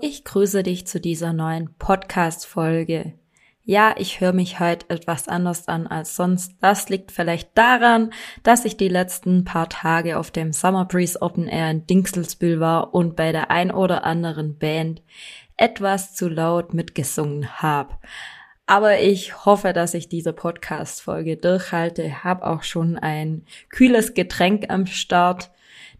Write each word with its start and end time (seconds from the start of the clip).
Ich 0.00 0.24
grüße 0.24 0.62
dich 0.62 0.86
zu 0.86 1.00
dieser 1.00 1.32
neuen 1.32 1.74
Podcast-Folge. 1.78 3.14
Ja, 3.64 3.94
ich 3.96 4.20
höre 4.20 4.32
mich 4.32 4.60
heute 4.60 4.88
etwas 4.90 5.26
anders 5.26 5.68
an 5.68 5.86
als 5.86 6.16
sonst. 6.16 6.52
Das 6.60 6.88
liegt 6.88 7.12
vielleicht 7.12 7.56
daran, 7.56 8.12
dass 8.42 8.64
ich 8.64 8.76
die 8.76 8.88
letzten 8.88 9.44
paar 9.44 9.68
Tage 9.68 10.18
auf 10.18 10.30
dem 10.30 10.52
Summer 10.52 10.84
Breeze 10.84 11.20
Open 11.22 11.48
Air 11.48 11.70
in 11.70 11.86
Dingselsbühl 11.86 12.60
war 12.60 12.94
und 12.94 13.16
bei 13.16 13.32
der 13.32 13.50
ein 13.50 13.70
oder 13.70 14.04
anderen 14.04 14.58
Band 14.58 15.02
etwas 15.56 16.14
zu 16.14 16.28
laut 16.28 16.74
mitgesungen 16.74 17.62
habe. 17.62 17.94
Aber 18.66 19.00
ich 19.00 19.46
hoffe, 19.46 19.72
dass 19.72 19.94
ich 19.94 20.08
diese 20.08 20.32
Podcast-Folge 20.32 21.36
durchhalte. 21.36 22.24
Hab 22.24 22.42
auch 22.42 22.64
schon 22.64 22.98
ein 22.98 23.46
kühles 23.70 24.14
Getränk 24.14 24.66
am 24.68 24.86
Start, 24.86 25.50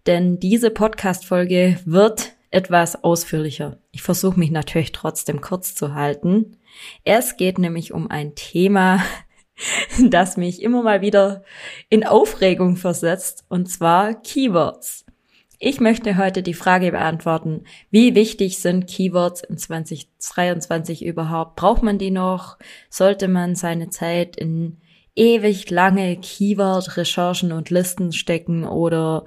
denn 0.06 0.38
diese 0.38 0.70
Podcast-Folge 0.70 1.78
wird 1.84 2.35
etwas 2.56 3.04
ausführlicher. 3.04 3.76
Ich 3.92 4.00
versuche 4.00 4.38
mich 4.40 4.50
natürlich 4.50 4.90
trotzdem 4.90 5.42
kurz 5.42 5.74
zu 5.74 5.94
halten. 5.94 6.56
Es 7.04 7.36
geht 7.36 7.58
nämlich 7.58 7.92
um 7.92 8.10
ein 8.10 8.34
Thema, 8.34 9.04
das 10.08 10.38
mich 10.38 10.62
immer 10.62 10.82
mal 10.82 11.02
wieder 11.02 11.44
in 11.90 12.06
Aufregung 12.06 12.76
versetzt, 12.76 13.44
und 13.50 13.66
zwar 13.66 14.14
Keywords. 14.14 15.04
Ich 15.58 15.80
möchte 15.80 16.16
heute 16.16 16.42
die 16.42 16.54
Frage 16.54 16.92
beantworten, 16.92 17.64
wie 17.90 18.14
wichtig 18.14 18.58
sind 18.58 18.86
Keywords 18.86 19.42
in 19.42 19.58
2023 19.58 21.04
überhaupt? 21.04 21.56
Braucht 21.56 21.82
man 21.82 21.98
die 21.98 22.10
noch? 22.10 22.56
Sollte 22.88 23.28
man 23.28 23.54
seine 23.54 23.90
Zeit 23.90 24.34
in 24.34 24.78
ewig 25.14 25.68
lange 25.68 26.16
Keyword-Recherchen 26.16 27.52
und 27.52 27.68
Listen 27.68 28.14
stecken 28.14 28.64
oder 28.64 29.26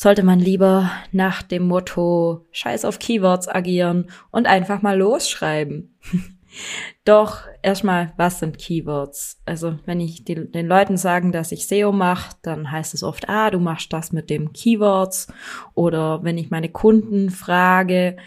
sollte 0.00 0.22
man 0.22 0.38
lieber 0.38 0.92
nach 1.10 1.42
dem 1.42 1.66
Motto 1.66 2.46
Scheiß 2.52 2.84
auf 2.84 3.00
Keywords 3.00 3.48
agieren 3.48 4.08
und 4.30 4.46
einfach 4.46 4.80
mal 4.80 4.96
losschreiben. 4.96 5.98
Doch 7.04 7.40
erstmal, 7.62 8.12
was 8.16 8.38
sind 8.38 8.58
Keywords? 8.58 9.42
Also 9.44 9.76
wenn 9.86 9.98
ich 9.98 10.24
die, 10.24 10.52
den 10.52 10.68
Leuten 10.68 10.96
sagen, 10.96 11.32
dass 11.32 11.50
ich 11.50 11.66
SEO 11.66 11.90
mache, 11.90 12.36
dann 12.42 12.70
heißt 12.70 12.94
es 12.94 13.02
oft, 13.02 13.28
ah, 13.28 13.50
du 13.50 13.58
machst 13.58 13.92
das 13.92 14.12
mit 14.12 14.30
dem 14.30 14.52
Keywords. 14.52 15.26
Oder 15.74 16.22
wenn 16.22 16.38
ich 16.38 16.48
meine 16.48 16.68
Kunden 16.68 17.30
frage, 17.30 18.18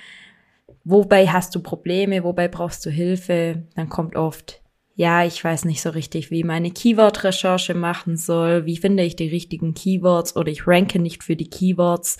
wobei 0.83 1.27
hast 1.27 1.55
du 1.55 1.61
Probleme, 1.61 2.25
wobei 2.25 2.49
brauchst 2.49 2.85
du 2.85 2.89
Hilfe, 2.89 3.63
dann 3.75 3.87
kommt 3.87 4.17
oft, 4.17 4.60
ja, 4.95 5.25
ich 5.25 5.43
weiß 5.43 5.65
nicht 5.65 5.81
so 5.81 5.89
richtig, 5.89 6.31
wie 6.31 6.43
meine 6.43 6.71
Keyword-Recherche 6.71 7.73
machen 7.73 8.17
soll, 8.17 8.65
wie 8.65 8.77
finde 8.77 9.03
ich 9.03 9.15
die 9.15 9.29
richtigen 9.29 9.73
Keywords 9.73 10.35
oder 10.35 10.49
ich 10.49 10.67
ranke 10.67 10.99
nicht 10.99 11.23
für 11.23 11.35
die 11.35 11.49
Keywords, 11.49 12.17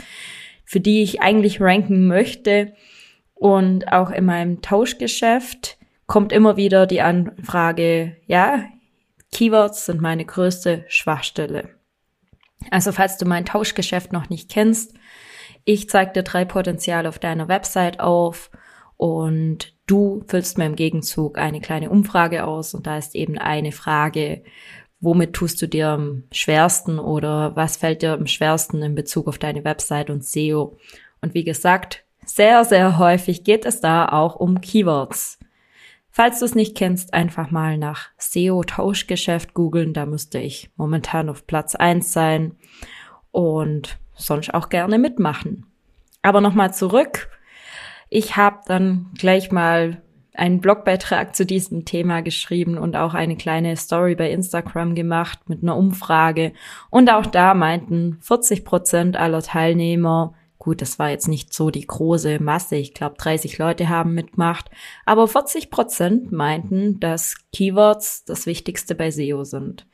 für 0.66 0.80
die 0.80 1.04
ich 1.04 1.22
eigentlich 1.22 1.60
ranken 1.62 2.08
möchte. 2.08 2.74
Und 3.34 3.92
auch 3.92 4.10
in 4.12 4.26
meinem 4.26 4.62
Tauschgeschäft 4.62 5.78
kommt 6.08 6.32
immer 6.32 6.58
wieder 6.58 6.88
die 6.88 7.02
Anfrage, 7.02 8.18
ja, 8.28 8.66
Keywords 9.32 9.86
sind 9.86 10.02
meine 10.02 10.26
größte 10.26 10.86
Schwachstelle. 10.88 11.70
Also 12.70 12.92
falls 12.92 13.18
du 13.18 13.26
mein 13.26 13.46
Tauschgeschäft 13.46 14.14
noch 14.14 14.30
nicht 14.30 14.50
kennst, 14.50 14.94
ich 15.64 15.90
zeige 15.90 16.14
dir 16.14 16.24
drei 16.24 16.46
Potenziale 16.46 17.08
auf 17.10 17.20
deiner 17.20 17.48
Website 17.48 18.00
auf 18.00 18.50
und 19.02 19.74
du 19.88 20.24
füllst 20.28 20.60
mir 20.60 20.68
im 20.68 20.76
Gegenzug 20.76 21.40
eine 21.40 21.60
kleine 21.60 21.90
Umfrage 21.90 22.46
aus 22.46 22.76
und 22.76 22.86
da 22.86 23.00
ist 23.00 23.16
eben 23.16 23.40
eine 23.40 23.72
Frage, 23.72 24.44
womit 25.00 25.34
tust 25.34 25.60
du 25.60 25.68
dir 25.68 25.88
am 25.88 26.26
schwersten 26.32 27.00
oder 27.00 27.56
was 27.56 27.78
fällt 27.78 28.04
dir 28.04 28.14
am 28.14 28.28
schwersten 28.28 28.84
in 28.84 28.94
Bezug 28.94 29.28
auf 29.28 29.40
deine 29.40 29.64
Website 29.64 30.12
und 30.12 30.24
SEO? 30.24 30.78
Und 31.20 31.34
wie 31.34 31.44
gesagt, 31.44 32.06
sehr, 32.28 32.64
sehr 32.64 33.00
häufig 33.00 33.44
geht 33.44 33.66
es 33.66 33.82
da 33.82 34.08
auch 34.08 34.36
um 34.36 34.62
Keywords. 34.62 35.40
Falls 36.12 36.38
du 36.38 36.46
es 36.46 36.54
nicht 36.54 36.78
kennst, 36.78 37.16
einfach 37.16 37.50
mal 37.50 37.80
nach 37.80 38.10
SEO-Tauschgeschäft 38.20 39.56
googeln, 39.56 39.96
da 39.96 40.06
müsste 40.06 40.38
ich 40.38 40.70
momentan 40.76 41.28
auf 41.28 41.48
Platz 41.48 41.74
eins 41.74 42.14
sein 42.14 42.56
und 43.32 43.98
sonst 44.14 44.54
auch 44.54 44.70
gerne 44.70 45.00
mitmachen. 45.00 45.66
Aber 46.22 46.40
nochmal 46.40 46.72
zurück 46.72 47.32
ich 48.12 48.36
habe 48.36 48.60
dann 48.66 49.10
gleich 49.18 49.52
mal 49.52 50.02
einen 50.34 50.60
Blogbeitrag 50.60 51.34
zu 51.34 51.46
diesem 51.46 51.86
Thema 51.86 52.22
geschrieben 52.22 52.78
und 52.78 52.98
auch 52.98 53.14
eine 53.14 53.38
kleine 53.38 53.76
Story 53.78 54.16
bei 54.16 54.30
Instagram 54.30 54.96
gemacht 54.96 55.40
mit 55.48 55.64
einer 55.64 55.78
Umfrage. 55.78 56.52
Und 56.90 57.10
auch 57.10 57.26
da 57.26 57.54
meinten 57.54 58.18
40 58.22 58.66
Prozent 58.66 59.16
aller 59.16 59.42
Teilnehmer, 59.42 60.34
gut, 60.60 60.82
das 60.82 61.00
war 61.00 61.10
jetzt 61.10 61.30
nicht 61.30 61.54
so 61.54 61.72
die 61.72 61.88
große 61.88 62.44
Masse, 62.44 62.76
ich 62.76 62.94
glaube 62.94 63.16
30 63.18 63.58
Leute 63.58 63.88
haben 63.88 64.14
mitgemacht, 64.14 64.70
aber 65.06 65.28
40 65.30 65.72
Prozent 65.72 66.34
meinten, 66.34 67.00
dass 67.00 67.36
Keywords 67.54 68.26
das 68.26 68.46
Wichtigste 68.46 68.94
bei 68.94 69.10
SEO 69.10 69.46
sind. 69.46 69.88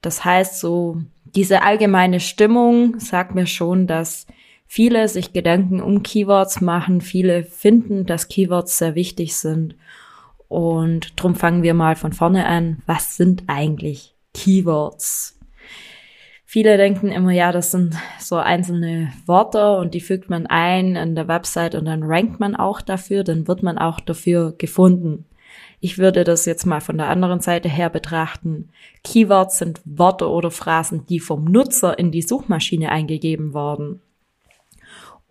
Das 0.00 0.24
heißt, 0.24 0.58
so 0.58 1.00
diese 1.24 1.62
allgemeine 1.62 2.18
Stimmung 2.18 2.98
sagt 2.98 3.36
mir 3.36 3.46
schon, 3.46 3.86
dass 3.86 4.26
viele 4.74 5.06
sich 5.06 5.34
Gedanken 5.34 5.82
um 5.82 6.02
Keywords 6.02 6.62
machen, 6.62 7.02
viele 7.02 7.44
finden, 7.44 8.06
dass 8.06 8.28
Keywords 8.28 8.78
sehr 8.78 8.94
wichtig 8.94 9.36
sind. 9.36 9.76
Und 10.48 11.12
drum 11.20 11.34
fangen 11.34 11.62
wir 11.62 11.74
mal 11.74 11.94
von 11.94 12.14
vorne 12.14 12.46
an. 12.46 12.78
Was 12.86 13.18
sind 13.18 13.42
eigentlich 13.48 14.14
Keywords? 14.32 15.38
Viele 16.46 16.78
denken 16.78 17.08
immer, 17.08 17.32
ja, 17.32 17.52
das 17.52 17.70
sind 17.70 17.96
so 18.18 18.36
einzelne 18.36 19.12
Worte 19.26 19.76
und 19.76 19.92
die 19.92 20.00
fügt 20.00 20.30
man 20.30 20.46
ein 20.46 20.96
in 20.96 21.14
der 21.16 21.28
Website 21.28 21.74
und 21.74 21.84
dann 21.84 22.02
rankt 22.02 22.40
man 22.40 22.56
auch 22.56 22.80
dafür, 22.80 23.24
dann 23.24 23.46
wird 23.46 23.62
man 23.62 23.76
auch 23.76 24.00
dafür 24.00 24.54
gefunden. 24.56 25.26
Ich 25.80 25.98
würde 25.98 26.24
das 26.24 26.46
jetzt 26.46 26.64
mal 26.64 26.80
von 26.80 26.96
der 26.96 27.10
anderen 27.10 27.40
Seite 27.40 27.68
her 27.68 27.90
betrachten. 27.90 28.70
Keywords 29.04 29.58
sind 29.58 29.82
Worte 29.84 30.30
oder 30.30 30.50
Phrasen, 30.50 31.04
die 31.04 31.20
vom 31.20 31.44
Nutzer 31.44 31.98
in 31.98 32.10
die 32.10 32.22
Suchmaschine 32.22 32.90
eingegeben 32.90 33.52
worden. 33.52 34.00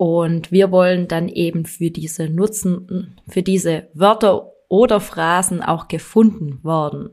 Und 0.01 0.51
wir 0.51 0.71
wollen 0.71 1.07
dann 1.07 1.29
eben 1.29 1.65
für 1.65 1.91
diese 1.91 2.27
Nutzen, 2.27 3.21
für 3.27 3.43
diese 3.43 3.87
Wörter 3.93 4.51
oder 4.67 4.99
Phrasen 4.99 5.61
auch 5.61 5.89
gefunden 5.89 6.57
worden. 6.63 7.11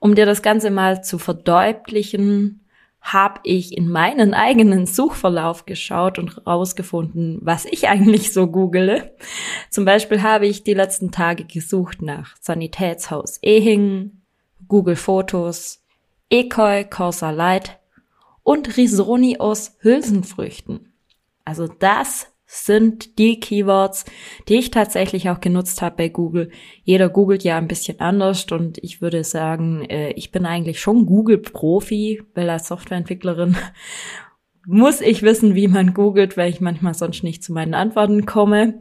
Um 0.00 0.14
dir 0.14 0.26
das 0.26 0.42
Ganze 0.42 0.70
mal 0.70 1.02
zu 1.02 1.18
verdeutlichen, 1.18 2.68
habe 3.00 3.40
ich 3.44 3.74
in 3.74 3.88
meinen 3.88 4.34
eigenen 4.34 4.84
Suchverlauf 4.84 5.64
geschaut 5.64 6.18
und 6.18 6.46
rausgefunden, 6.46 7.38
was 7.40 7.64
ich 7.64 7.88
eigentlich 7.88 8.34
so 8.34 8.48
google. 8.48 9.10
Zum 9.70 9.86
Beispiel 9.86 10.20
habe 10.20 10.46
ich 10.46 10.62
die 10.62 10.74
letzten 10.74 11.10
Tage 11.10 11.46
gesucht 11.46 12.02
nach 12.02 12.36
Sanitätshaus 12.38 13.38
Ehingen, 13.42 14.26
Google 14.68 14.96
Fotos, 14.96 15.82
Ekoi 16.28 16.84
Corsa 16.84 17.30
Light 17.30 17.80
und 18.42 18.76
Risoni 18.76 19.38
aus 19.38 19.78
Hülsenfrüchten. 19.80 20.90
Also 21.44 21.66
das 21.66 22.34
sind 22.46 23.18
die 23.18 23.40
Keywords, 23.40 24.04
die 24.48 24.56
ich 24.56 24.70
tatsächlich 24.70 25.30
auch 25.30 25.40
genutzt 25.40 25.82
habe 25.82 25.96
bei 25.96 26.08
Google. 26.08 26.50
Jeder 26.82 27.08
googelt 27.08 27.42
ja 27.42 27.56
ein 27.58 27.68
bisschen 27.68 28.00
anders 28.00 28.46
und 28.52 28.78
ich 28.78 29.00
würde 29.00 29.24
sagen, 29.24 29.84
äh, 29.84 30.10
ich 30.10 30.30
bin 30.30 30.46
eigentlich 30.46 30.80
schon 30.80 31.06
Google-Profi, 31.06 32.22
weil 32.34 32.50
als 32.50 32.68
Softwareentwicklerin 32.68 33.56
muss 34.66 35.00
ich 35.00 35.22
wissen, 35.22 35.54
wie 35.54 35.68
man 35.68 35.94
googelt, 35.94 36.36
weil 36.36 36.50
ich 36.50 36.60
manchmal 36.60 36.94
sonst 36.94 37.24
nicht 37.24 37.42
zu 37.42 37.52
meinen 37.52 37.74
Antworten 37.74 38.24
komme. 38.24 38.80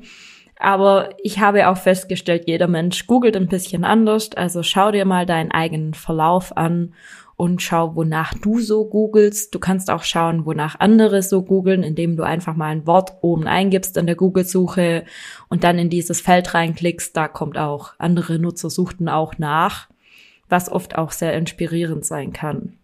Aber 0.59 1.09
ich 1.21 1.39
habe 1.39 1.67
auch 1.67 1.77
festgestellt, 1.77 2.43
jeder 2.47 2.67
Mensch 2.67 3.07
googelt 3.07 3.35
ein 3.35 3.47
bisschen 3.47 3.83
anders. 3.83 4.31
Also 4.33 4.61
schau 4.63 4.91
dir 4.91 5.03
mal 5.03 5.25
deinen 5.25 5.51
eigenen 5.51 5.93
Verlauf 5.93 6.55
an 6.55 6.93
und 7.35 7.61
schau, 7.61 7.95
wonach 7.95 8.33
du 8.33 8.59
so 8.59 8.85
googelst. 8.85 9.53
Du 9.53 9.59
kannst 9.59 9.89
auch 9.89 10.03
schauen, 10.03 10.45
wonach 10.45 10.79
andere 10.79 11.21
so 11.23 11.43
googeln, 11.43 11.83
indem 11.83 12.15
du 12.15 12.23
einfach 12.23 12.55
mal 12.55 12.67
ein 12.67 12.87
Wort 12.87 13.17
oben 13.21 13.47
eingibst 13.47 13.97
in 13.97 14.05
der 14.05 14.15
Google-Suche 14.15 15.05
und 15.49 15.63
dann 15.63 15.79
in 15.79 15.89
dieses 15.89 16.21
Feld 16.21 16.53
reinklickst. 16.53 17.15
Da 17.15 17.27
kommt 17.27 17.57
auch, 17.57 17.93
andere 17.97 18.39
Nutzer 18.39 18.69
suchten 18.69 19.09
auch 19.09 19.37
nach, 19.37 19.89
was 20.49 20.71
oft 20.71 20.97
auch 20.97 21.11
sehr 21.11 21.33
inspirierend 21.33 22.05
sein 22.05 22.33
kann. 22.33 22.77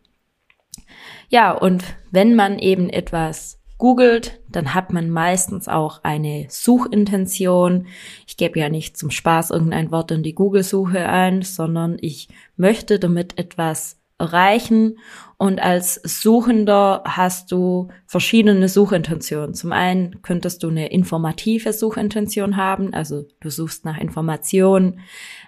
Ja, 1.30 1.52
und 1.52 1.84
wenn 2.12 2.36
man 2.36 2.58
eben 2.58 2.90
etwas 2.90 3.60
googelt, 3.78 4.42
dann 4.50 4.74
hat 4.74 4.92
man 4.92 5.10
meistens 5.10 5.68
auch 5.68 6.04
eine 6.04 6.48
Suchintention. 6.50 7.88
Ich 8.28 8.36
gebe 8.36 8.60
ja 8.60 8.70
nicht 8.70 8.98
zum 8.98 9.10
Spaß 9.10 9.52
irgendein 9.52 9.92
Wort 9.92 10.12
in 10.12 10.22
die 10.22 10.36
Google-Suche 10.36 11.08
ein, 11.08 11.44
sondern 11.44 11.98
ich 12.02 12.28
möchte 12.58 13.00
damit 13.00 13.40
etwas 13.40 13.99
erreichen. 14.20 15.00
Und 15.38 15.62
als 15.62 15.96
Suchender 16.04 17.04
hast 17.06 17.52
du 17.52 17.88
verschiedene 18.06 18.68
Suchintentionen. 18.68 19.54
Zum 19.54 19.72
einen 19.72 20.22
könntest 20.22 20.64
du 20.64 20.70
eine 20.70 20.92
informative 20.92 21.72
Suchintention 21.72 22.58
haben, 22.58 22.94
also 22.94 23.26
du 23.40 23.50
suchst 23.50 23.86
nach 23.86 23.98
Informationen. 23.98 25.00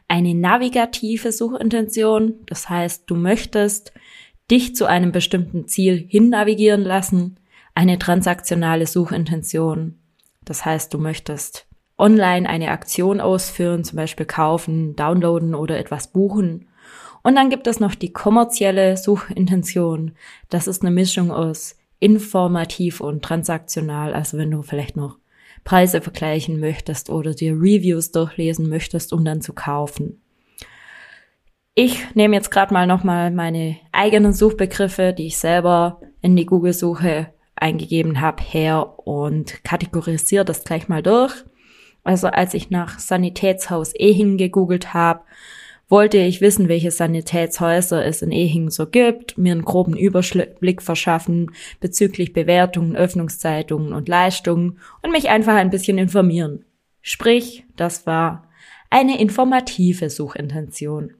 Eine 0.07 0.33
navigative 0.33 1.31
Suchintention, 1.31 2.35
das 2.47 2.69
heißt, 2.69 3.03
du 3.07 3.15
möchtest 3.15 3.93
dich 4.49 4.75
zu 4.75 4.85
einem 4.85 5.11
bestimmten 5.11 5.67
Ziel 5.67 6.05
hin 6.07 6.29
navigieren 6.29 6.81
lassen. 6.81 7.39
Eine 7.73 7.99
transaktionale 7.99 8.87
Suchintention, 8.87 9.99
das 10.43 10.65
heißt, 10.65 10.93
du 10.93 10.97
möchtest 10.97 11.67
online 11.97 12.49
eine 12.49 12.71
Aktion 12.71 13.21
ausführen, 13.21 13.83
zum 13.83 13.97
Beispiel 13.97 14.25
kaufen, 14.25 14.95
downloaden 14.95 15.53
oder 15.53 15.77
etwas 15.77 16.11
buchen. 16.11 16.67
Und 17.23 17.35
dann 17.35 17.49
gibt 17.49 17.67
es 17.67 17.79
noch 17.79 17.95
die 17.95 18.13
kommerzielle 18.13 18.97
Suchintention. 18.97 20.13
Das 20.49 20.67
ist 20.67 20.81
eine 20.81 20.91
Mischung 20.91 21.31
aus 21.31 21.75
informativ 21.99 22.99
und 22.99 23.23
transaktional. 23.23 24.13
Also 24.13 24.37
wenn 24.37 24.51
du 24.51 24.63
vielleicht 24.63 24.95
noch 24.95 25.17
Preise 25.63 26.01
vergleichen 26.01 26.59
möchtest 26.59 27.09
oder 27.09 27.33
dir 27.33 27.53
Reviews 27.53 28.11
durchlesen 28.11 28.69
möchtest, 28.69 29.13
um 29.13 29.23
dann 29.23 29.41
zu 29.41 29.53
kaufen. 29.53 30.21
Ich 31.73 32.15
nehme 32.15 32.35
jetzt 32.35 32.51
gerade 32.51 32.73
mal 32.73 32.87
nochmal 32.87 33.31
meine 33.31 33.77
eigenen 33.91 34.33
Suchbegriffe, 34.33 35.13
die 35.13 35.27
ich 35.27 35.37
selber 35.37 36.01
in 36.21 36.35
die 36.35 36.45
Google-Suche 36.45 37.33
eingegeben 37.55 38.19
habe, 38.19 38.43
her 38.43 38.97
und 38.99 39.63
kategorisiere 39.63 40.43
das 40.43 40.63
gleich 40.63 40.89
mal 40.89 41.03
durch. 41.03 41.33
Also 42.03 42.27
als 42.27 42.55
ich 42.55 42.71
nach 42.71 42.99
Sanitätshaus 42.99 43.93
Ehing 43.93 44.37
gegoogelt 44.37 44.93
habe, 44.93 45.21
wollte 45.91 46.17
ich 46.17 46.39
wissen, 46.39 46.69
welche 46.69 46.89
Sanitätshäuser 46.89 48.05
es 48.05 48.21
in 48.21 48.31
Ehingen 48.31 48.71
so 48.71 48.87
gibt, 48.87 49.37
mir 49.37 49.51
einen 49.51 49.65
groben 49.65 49.97
Überblick 49.97 50.81
verschaffen 50.81 51.51
bezüglich 51.81 52.31
Bewertungen, 52.31 52.95
Öffnungszeitungen 52.95 53.91
und 53.91 54.07
Leistungen 54.07 54.79
und 55.01 55.11
mich 55.11 55.29
einfach 55.29 55.55
ein 55.55 55.69
bisschen 55.69 55.97
informieren. 55.97 56.63
Sprich, 57.01 57.65
das 57.75 58.07
war 58.07 58.47
eine 58.89 59.19
informative 59.19 60.09
Suchintention. 60.09 61.13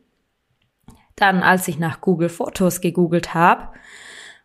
Dann, 1.17 1.43
als 1.43 1.67
ich 1.67 1.77
nach 1.77 1.99
Google 1.99 2.29
Fotos 2.29 2.79
gegoogelt 2.79 3.33
habe, 3.33 3.73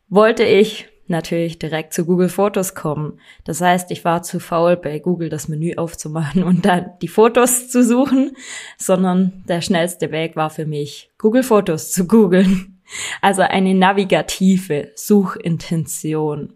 wollte 0.09 0.43
ich 0.43 0.89
natürlich 1.09 1.59
direkt 1.59 1.93
zu 1.93 2.05
Google 2.05 2.29
Fotos 2.29 2.75
kommen. 2.75 3.21
Das 3.45 3.61
heißt, 3.61 3.91
ich 3.91 4.05
war 4.05 4.23
zu 4.23 4.41
faul, 4.41 4.77
bei 4.77 4.99
Google 4.99 5.29
das 5.29 5.49
Menü 5.49 5.75
aufzumachen 5.77 6.43
und 6.43 6.65
dann 6.65 6.91
die 7.03 7.09
Fotos 7.09 7.69
zu 7.69 7.83
suchen, 7.83 8.37
sondern 8.79 9.45
der 9.49 9.61
schnellste 9.61 10.11
Weg 10.13 10.37
war 10.37 10.51
für 10.51 10.67
mich, 10.67 11.11
Google 11.19 11.43
Fotos 11.43 11.93
zu 11.93 12.07
googeln. 12.07 12.81
Also 13.21 13.43
eine 13.43 13.75
navigative 13.75 14.93
Suchintention. 14.95 16.53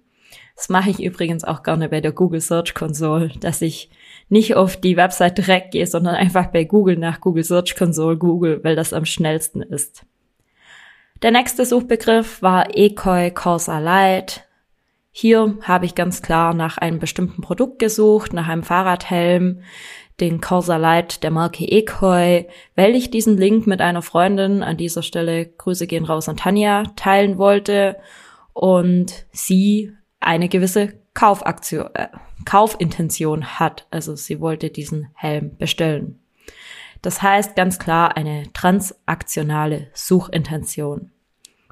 Das 0.55 0.69
mache 0.69 0.91
ich 0.91 1.02
übrigens 1.02 1.43
auch 1.43 1.62
gerne 1.62 1.88
bei 1.88 2.00
der 2.00 2.12
Google 2.12 2.41
Search 2.41 2.75
Console, 2.75 3.32
dass 3.41 3.62
ich 3.62 3.91
nicht 4.29 4.55
auf 4.55 4.76
die 4.76 4.97
Website 4.97 5.38
direkt 5.38 5.73
gehe, 5.73 5.87
sondern 5.87 6.14
einfach 6.14 6.47
bei 6.49 6.64
Google 6.64 6.97
nach 6.97 7.20
Google 7.20 7.44
Search 7.44 7.75
Console 7.76 8.17
google, 8.17 8.62
weil 8.62 8.76
das 8.76 8.93
am 8.93 9.06
schnellsten 9.06 9.62
ist. 9.62 10.05
Der 11.22 11.32
nächste 11.32 11.67
Suchbegriff 11.67 12.40
war 12.40 12.75
Ekoi 12.75 13.31
Corsa 13.31 13.78
Light. 13.78 14.46
Hier 15.11 15.58
habe 15.61 15.84
ich 15.84 15.94
ganz 15.94 16.22
klar 16.22 16.55
nach 16.55 16.78
einem 16.78 16.99
bestimmten 16.99 17.43
Produkt 17.43 17.78
gesucht, 17.78 18.32
nach 18.32 18.49
einem 18.49 18.62
Fahrradhelm, 18.62 19.61
den 20.19 20.40
Corsa 20.40 20.78
Light 20.78 21.22
der 21.22 21.31
Marke 21.31 21.67
Ekoi, 21.67 22.46
weil 22.75 22.94
ich 22.94 23.11
diesen 23.11 23.37
Link 23.37 23.67
mit 23.67 23.82
einer 23.82 24.00
Freundin, 24.00 24.62
an 24.62 24.78
dieser 24.78 25.02
Stelle 25.02 25.44
Grüße 25.44 25.87
gehen 25.87 26.06
raus 26.06 26.26
an 26.26 26.38
Tanja, 26.38 26.84
teilen 26.96 27.37
wollte 27.37 27.99
und 28.55 29.26
sie 29.31 29.93
eine 30.20 30.49
gewisse 30.49 30.94
Kaufaktion, 31.12 31.90
äh, 31.94 32.08
Kaufintention 32.46 33.58
hat. 33.58 33.87
Also 33.90 34.16
sie 34.16 34.40
wollte 34.40 34.70
diesen 34.70 35.08
Helm 35.14 35.58
bestellen. 35.58 36.19
Das 37.02 37.23
heißt 37.23 37.56
ganz 37.56 37.79
klar 37.79 38.17
eine 38.17 38.52
transaktionale 38.52 39.88
Suchintention. 39.94 41.11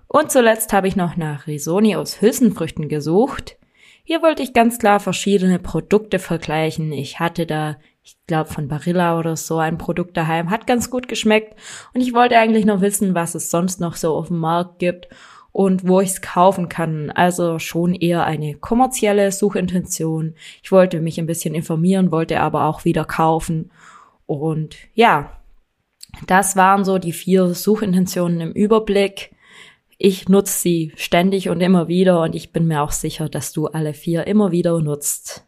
Und 0.06 0.32
zuletzt 0.32 0.72
habe 0.72 0.88
ich 0.88 0.96
noch 0.96 1.16
nach 1.16 1.46
Risoni 1.46 1.94
aus 1.94 2.22
Hülsenfrüchten 2.22 2.88
gesucht. 2.88 3.56
Hier 4.04 4.22
wollte 4.22 4.42
ich 4.42 4.54
ganz 4.54 4.78
klar 4.78 5.00
verschiedene 5.00 5.58
Produkte 5.58 6.18
vergleichen. 6.18 6.92
Ich 6.92 7.20
hatte 7.20 7.44
da, 7.44 7.76
ich 8.02 8.16
glaube 8.26 8.50
von 8.50 8.66
Barilla 8.68 9.18
oder 9.18 9.36
so 9.36 9.58
ein 9.58 9.76
Produkt 9.76 10.16
daheim, 10.16 10.48
hat 10.48 10.66
ganz 10.66 10.90
gut 10.90 11.08
geschmeckt 11.08 11.60
und 11.92 12.00
ich 12.00 12.14
wollte 12.14 12.38
eigentlich 12.38 12.64
noch 12.64 12.80
wissen, 12.80 13.14
was 13.14 13.34
es 13.34 13.50
sonst 13.50 13.80
noch 13.80 13.96
so 13.96 14.14
auf 14.14 14.28
dem 14.28 14.38
Markt 14.38 14.78
gibt 14.78 15.08
und 15.52 15.86
wo 15.86 16.00
ich 16.00 16.08
es 16.08 16.22
kaufen 16.22 16.70
kann. 16.70 17.10
Also 17.10 17.58
schon 17.58 17.94
eher 17.94 18.24
eine 18.24 18.54
kommerzielle 18.54 19.30
Suchintention. 19.30 20.34
Ich 20.62 20.72
wollte 20.72 21.00
mich 21.00 21.20
ein 21.20 21.26
bisschen 21.26 21.54
informieren, 21.54 22.10
wollte 22.10 22.40
aber 22.40 22.64
auch 22.64 22.86
wieder 22.86 23.04
kaufen 23.04 23.70
und 24.28 24.76
ja, 24.92 25.40
das 26.26 26.54
waren 26.54 26.84
so 26.84 26.98
die 26.98 27.14
vier 27.14 27.54
Suchintentionen 27.54 28.40
im 28.42 28.52
Überblick. 28.52 29.34
Ich 29.96 30.28
nutze 30.28 30.58
sie 30.58 30.92
ständig 30.96 31.48
und 31.48 31.62
immer 31.62 31.88
wieder 31.88 32.20
und 32.20 32.34
ich 32.34 32.52
bin 32.52 32.66
mir 32.66 32.82
auch 32.82 32.92
sicher, 32.92 33.30
dass 33.30 33.52
du 33.52 33.68
alle 33.68 33.94
vier 33.94 34.26
immer 34.26 34.52
wieder 34.52 34.78
nutzt. 34.80 35.46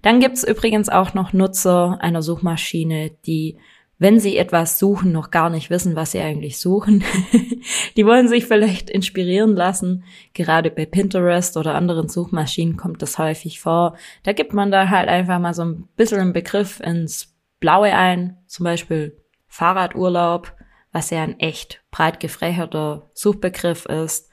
Dann 0.00 0.18
gibt's 0.18 0.44
übrigens 0.44 0.88
auch 0.88 1.12
noch 1.12 1.34
Nutzer 1.34 1.98
einer 2.00 2.22
Suchmaschine, 2.22 3.10
die, 3.26 3.58
wenn 3.98 4.18
sie 4.18 4.38
etwas 4.38 4.78
suchen, 4.78 5.12
noch 5.12 5.30
gar 5.30 5.50
nicht 5.50 5.68
wissen, 5.68 5.94
was 5.94 6.12
sie 6.12 6.20
eigentlich 6.20 6.58
suchen. 6.58 7.04
die 7.98 8.06
wollen 8.06 8.28
sich 8.28 8.46
vielleicht 8.46 8.88
inspirieren 8.88 9.54
lassen. 9.54 10.04
Gerade 10.32 10.70
bei 10.70 10.86
Pinterest 10.86 11.58
oder 11.58 11.74
anderen 11.74 12.08
Suchmaschinen 12.08 12.78
kommt 12.78 13.02
das 13.02 13.18
häufig 13.18 13.60
vor. 13.60 13.94
Da 14.22 14.32
gibt 14.32 14.54
man 14.54 14.70
da 14.70 14.88
halt 14.88 15.10
einfach 15.10 15.38
mal 15.38 15.52
so 15.52 15.64
ein 15.64 15.86
bisschen 15.96 16.20
einen 16.20 16.32
Begriff 16.32 16.80
ins 16.80 17.35
Blaue 17.60 17.94
ein, 17.94 18.38
zum 18.46 18.64
Beispiel 18.64 19.22
Fahrradurlaub, 19.48 20.52
was 20.92 21.10
ja 21.10 21.22
ein 21.22 21.38
echt 21.40 21.82
breit 21.90 22.20
gefächerter 22.20 23.10
Suchbegriff 23.12 23.86
ist. 23.86 24.30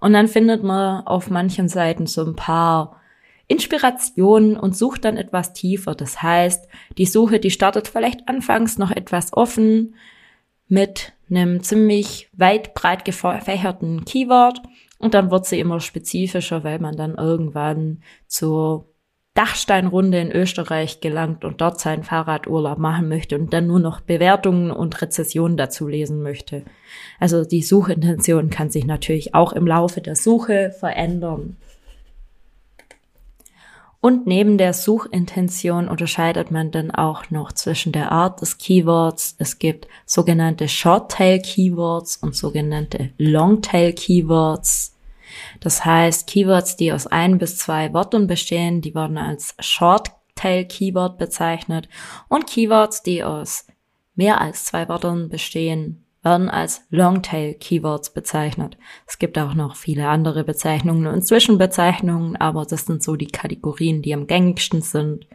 Und 0.00 0.12
dann 0.12 0.28
findet 0.28 0.62
man 0.62 1.06
auf 1.06 1.30
manchen 1.30 1.68
Seiten 1.68 2.06
so 2.06 2.24
ein 2.24 2.36
paar 2.36 3.00
Inspirationen 3.48 4.56
und 4.56 4.76
sucht 4.76 5.04
dann 5.04 5.16
etwas 5.16 5.52
tiefer. 5.52 5.94
Das 5.94 6.22
heißt, 6.22 6.68
die 6.98 7.06
Suche, 7.06 7.38
die 7.38 7.50
startet 7.50 7.88
vielleicht 7.88 8.28
anfangs 8.28 8.78
noch 8.78 8.90
etwas 8.90 9.32
offen 9.32 9.94
mit 10.68 11.12
einem 11.30 11.62
ziemlich 11.62 12.28
weit 12.32 12.74
breit 12.74 13.04
gefächerten 13.04 14.04
Keyword 14.04 14.62
und 14.98 15.14
dann 15.14 15.30
wird 15.30 15.46
sie 15.46 15.60
immer 15.60 15.80
spezifischer, 15.80 16.64
weil 16.64 16.78
man 16.78 16.96
dann 16.96 17.14
irgendwann 17.14 18.02
zur 18.26 18.88
Dachsteinrunde 19.36 20.18
in 20.18 20.32
Österreich 20.32 21.00
gelangt 21.00 21.44
und 21.44 21.60
dort 21.60 21.78
seinen 21.78 22.04
Fahrradurlaub 22.04 22.78
machen 22.78 23.08
möchte 23.08 23.38
und 23.38 23.52
dann 23.52 23.66
nur 23.66 23.78
noch 23.78 24.00
Bewertungen 24.00 24.70
und 24.70 25.00
Rezessionen 25.02 25.56
dazu 25.56 25.86
lesen 25.86 26.22
möchte. 26.22 26.64
Also 27.20 27.44
die 27.44 27.62
Suchintention 27.62 28.50
kann 28.50 28.70
sich 28.70 28.86
natürlich 28.86 29.34
auch 29.34 29.52
im 29.52 29.66
Laufe 29.66 30.00
der 30.00 30.16
Suche 30.16 30.74
verändern. 30.78 31.56
Und 34.00 34.26
neben 34.26 34.56
der 34.56 34.72
Suchintention 34.72 35.88
unterscheidet 35.88 36.50
man 36.50 36.70
dann 36.70 36.90
auch 36.90 37.30
noch 37.30 37.52
zwischen 37.52 37.92
der 37.92 38.12
Art 38.12 38.40
des 38.40 38.56
Keywords. 38.56 39.34
Es 39.38 39.58
gibt 39.58 39.88
sogenannte 40.06 40.68
Short-Tail 40.68 41.40
Keywords 41.40 42.16
und 42.16 42.36
sogenannte 42.36 43.10
Long-Tail 43.18 43.92
Keywords. 43.92 44.95
Das 45.60 45.84
heißt, 45.84 46.26
Keywords, 46.26 46.76
die 46.76 46.92
aus 46.92 47.06
ein 47.06 47.38
bis 47.38 47.58
zwei 47.58 47.92
Worten 47.92 48.26
bestehen, 48.26 48.80
die 48.80 48.94
werden 48.94 49.18
als 49.18 49.54
Short-Tail 49.58 50.64
Keyword 50.64 51.18
bezeichnet 51.18 51.88
und 52.28 52.46
Keywords, 52.46 53.02
die 53.02 53.24
aus 53.24 53.66
mehr 54.14 54.40
als 54.40 54.64
zwei 54.64 54.88
Worten 54.88 55.28
bestehen, 55.28 56.04
werden 56.22 56.48
als 56.48 56.82
Longtail 56.90 57.54
Keywords 57.54 58.10
bezeichnet. 58.10 58.76
Es 59.06 59.18
gibt 59.18 59.38
auch 59.38 59.54
noch 59.54 59.76
viele 59.76 60.08
andere 60.08 60.42
Bezeichnungen 60.42 61.06
und 61.06 61.24
Zwischenbezeichnungen, 61.24 62.36
aber 62.36 62.64
das 62.64 62.86
sind 62.86 63.02
so 63.02 63.14
die 63.14 63.28
Kategorien, 63.28 64.02
die 64.02 64.12
am 64.12 64.26
gängigsten 64.26 64.82
sind. 64.82 65.28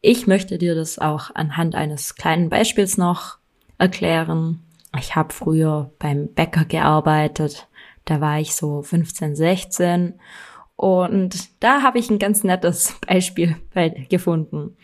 Ich 0.00 0.26
möchte 0.26 0.56
dir 0.58 0.74
das 0.74 0.98
auch 0.98 1.34
anhand 1.34 1.74
eines 1.74 2.14
kleinen 2.14 2.48
Beispiels 2.48 2.96
noch 2.96 3.38
erklären. 3.78 4.62
Ich 4.96 5.16
habe 5.16 5.32
früher 5.32 5.90
beim 5.98 6.28
Bäcker 6.28 6.64
gearbeitet 6.64 7.66
da 8.04 8.20
war 8.20 8.38
ich 8.38 8.54
so 8.54 8.82
15, 8.82 9.36
16 9.36 10.20
und 10.76 11.62
da 11.62 11.82
habe 11.82 11.98
ich 11.98 12.10
ein 12.10 12.18
ganz 12.18 12.44
nettes 12.44 12.98
Beispiel 13.06 13.56
gefunden. 14.08 14.76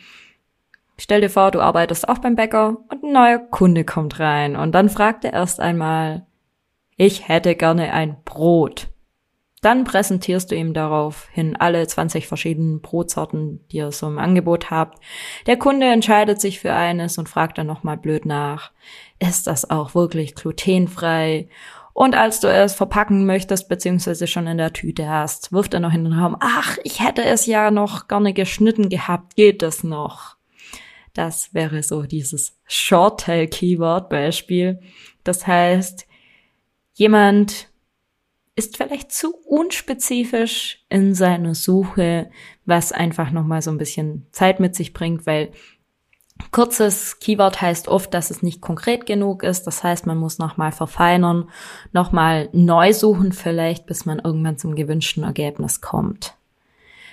Stell 0.98 1.22
dir 1.22 1.30
vor, 1.30 1.50
du 1.50 1.60
arbeitest 1.60 2.08
auch 2.08 2.18
beim 2.18 2.36
Bäcker 2.36 2.76
und 2.90 3.02
ein 3.02 3.12
neuer 3.12 3.38
Kunde 3.38 3.84
kommt 3.84 4.20
rein 4.20 4.54
und 4.54 4.72
dann 4.72 4.90
fragt 4.90 5.24
er 5.24 5.32
erst 5.32 5.58
einmal, 5.58 6.26
ich 6.96 7.28
hätte 7.28 7.54
gerne 7.54 7.94
ein 7.94 8.18
Brot. 8.24 8.88
Dann 9.62 9.84
präsentierst 9.84 10.50
du 10.50 10.54
ihm 10.54 10.72
daraufhin 10.72 11.56
alle 11.56 11.86
20 11.86 12.26
verschiedenen 12.26 12.80
Brotsorten, 12.80 13.66
die 13.68 13.78
ihr 13.78 13.92
so 13.92 14.06
im 14.06 14.18
Angebot 14.18 14.70
habt. 14.70 15.02
Der 15.46 15.58
Kunde 15.58 15.86
entscheidet 15.86 16.40
sich 16.40 16.60
für 16.60 16.72
eines 16.72 17.18
und 17.18 17.28
fragt 17.28 17.58
dann 17.58 17.66
nochmal 17.66 17.98
blöd 17.98 18.24
nach, 18.24 18.70
ist 19.18 19.46
das 19.46 19.68
auch 19.68 19.94
wirklich 19.94 20.34
glutenfrei? 20.34 21.48
Und 21.92 22.14
als 22.14 22.40
du 22.40 22.48
es 22.48 22.74
verpacken 22.74 23.26
möchtest, 23.26 23.68
beziehungsweise 23.68 24.26
schon 24.26 24.46
in 24.46 24.58
der 24.58 24.72
Tüte 24.72 25.08
hast, 25.08 25.52
wirft 25.52 25.74
er 25.74 25.80
noch 25.80 25.92
in 25.92 26.04
den 26.04 26.12
Raum, 26.12 26.36
ach, 26.40 26.78
ich 26.84 27.00
hätte 27.00 27.24
es 27.24 27.46
ja 27.46 27.70
noch 27.70 28.08
gerne 28.08 28.32
geschnitten 28.32 28.88
gehabt, 28.88 29.36
geht 29.36 29.62
es 29.62 29.84
noch? 29.84 30.36
Das 31.12 31.54
wäre 31.54 31.82
so 31.82 32.02
dieses 32.02 32.56
Short-Tail-Keyword-Beispiel. 32.66 34.80
Das 35.24 35.46
heißt, 35.46 36.06
jemand 36.94 37.68
ist 38.54 38.76
vielleicht 38.76 39.12
zu 39.12 39.34
unspezifisch 39.46 40.84
in 40.88 41.14
seiner 41.14 41.54
Suche, 41.54 42.30
was 42.66 42.92
einfach 42.92 43.30
nochmal 43.30 43.62
so 43.62 43.70
ein 43.70 43.78
bisschen 43.78 44.26
Zeit 44.32 44.60
mit 44.60 44.74
sich 44.74 44.92
bringt, 44.92 45.26
weil 45.26 45.50
kurzes 46.50 47.18
Keyword 47.18 47.60
heißt 47.60 47.88
oft, 47.88 48.14
dass 48.14 48.30
es 48.30 48.42
nicht 48.42 48.60
konkret 48.60 49.06
genug 49.06 49.42
ist. 49.42 49.66
Das 49.66 49.82
heißt, 49.82 50.06
man 50.06 50.18
muss 50.18 50.38
nochmal 50.38 50.72
verfeinern, 50.72 51.48
nochmal 51.92 52.48
neu 52.52 52.92
suchen 52.92 53.32
vielleicht, 53.32 53.86
bis 53.86 54.06
man 54.06 54.18
irgendwann 54.18 54.58
zum 54.58 54.74
gewünschten 54.74 55.24
Ergebnis 55.24 55.80
kommt. 55.80 56.34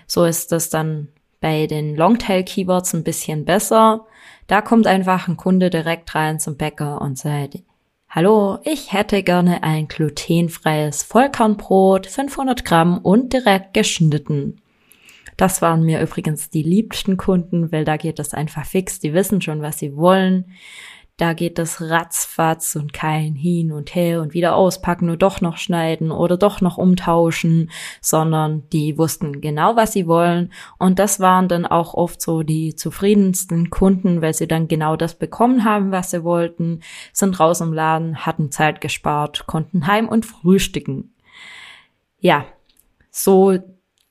So 0.05 0.24
ist 0.24 0.51
das 0.51 0.69
dann 0.69 1.10
bei 1.41 1.67
den 1.67 1.96
Longtail-Keywords 1.96 2.93
ein 2.93 3.03
bisschen 3.03 3.46
besser. 3.46 4.05
Da 4.48 4.62
kommt 4.62 4.88
einfach 4.88 5.27
ein 5.27 5.38
Kunde 5.38 5.69
direkt 5.69 6.15
rein 6.15 6.39
zum 6.39 6.57
Bäcker 6.57 7.01
und 7.01 7.17
sagt, 7.17 7.60
Hallo, 8.10 8.60
ich 8.63 8.93
hätte 8.93 9.22
gerne 9.22 9.63
ein 9.63 9.89
glutenfreies 9.89 11.03
Vollkornbrot, 11.03 12.07
500 12.07 12.63
Gramm 12.63 13.00
und 13.00 13.34
direkt 13.34 13.74
geschnitten. 13.74 14.62
Das 15.38 15.62
waren 15.62 15.84
mir 15.84 16.01
übrigens 16.01 16.50
die 16.50 16.63
liebsten 16.63 17.15
Kunden, 17.15 17.72
weil 17.72 17.86
da 17.86 17.98
geht 17.98 18.20
es 18.20 18.34
einfach 18.34 18.65
fix. 18.65 19.00
Die 19.00 19.13
wissen 19.13 19.39
schon, 19.41 19.62
was 19.62 19.77
sie 19.77 19.96
wollen. 19.96 20.46
Da 21.17 21.34
geht 21.34 21.58
es 21.58 21.82
ratzfatz 21.82 22.75
und 22.75 22.94
kein 22.94 23.34
hin 23.34 23.72
und 23.72 23.96
her 23.96 24.22
und 24.22 24.36
wieder 24.36 24.56
auspacken 24.56 25.10
und 25.10 25.24
doch 25.24 25.41
noch 25.41 25.58
schneiden 25.58 26.12
oder 26.12 26.38
doch 26.38 26.62
noch 26.62 26.77
umtauschen, 26.77 27.72
sondern 28.01 28.70
die 28.70 29.00
wussten 29.00 29.41
genau, 29.41 29.75
was 29.75 29.94
sie 29.94 30.06
wollen. 30.06 30.53
Und 30.77 31.00
das 31.00 31.20
waren 31.20 31.48
dann 31.48 31.65
auch 31.65 31.96
oft 31.96 32.22
so 32.22 32.44
die 32.44 32.75
zufriedensten 32.75 33.72
Kunden, 33.72 34.22
weil 34.22 34.36
sie 34.36 34.48
dann 34.48 34.67
genau 34.67 34.96
das 34.96 35.15
bekommen 35.15 35.63
haben, 35.63 35.91
was 35.91 36.12
sie 36.12 36.24
wollten, 36.24 36.82
sind 37.13 37.39
raus 37.39 37.62
im 37.62 37.74
Laden, 37.74 38.24
hatten 38.27 38.51
Zeit 38.51 38.79
gespart, 38.79 39.48
konnten 39.48 39.88
heim 39.88 40.08
und 40.08 40.24
frühstücken. 40.24 41.15
Ja, 42.20 42.46
so 43.10 43.58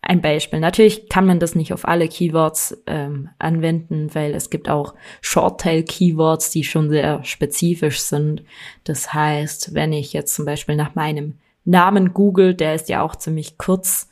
ein 0.07 0.21
Beispiel. 0.21 0.61
Natürlich 0.61 1.09
kann 1.09 1.27
man 1.27 1.41
das 1.41 1.55
nicht 1.55 1.73
auf 1.73 1.87
alle 1.87 2.09
Keywords 2.09 2.83
ähm, 2.87 3.29
anwenden, 3.39 4.15
weil 4.15 4.35
es 4.35 4.51
gibt 4.51 4.69
auch 4.69 4.95
Short-Tail-Keywords, 5.21 6.51
die 6.51 6.65
schon 6.65 6.91
sehr 6.91 7.25
spezifisch 7.25 8.01
sind. 8.01 8.43
Das 8.85 9.13
heißt, 9.13 9.75
wenn 9.75 9.93
ich 9.93 10.13
jetzt 10.13 10.35
zum 10.35 10.45
Beispiel 10.45 10.77
nach 10.77 10.95
meinem 10.95 11.39
Namen 11.65 12.15
google, 12.15 12.55
der 12.55 12.75
ist 12.75 12.89
ja 12.89 13.03
auch 13.03 13.17
ziemlich 13.17 13.59
kurz, 13.59 14.09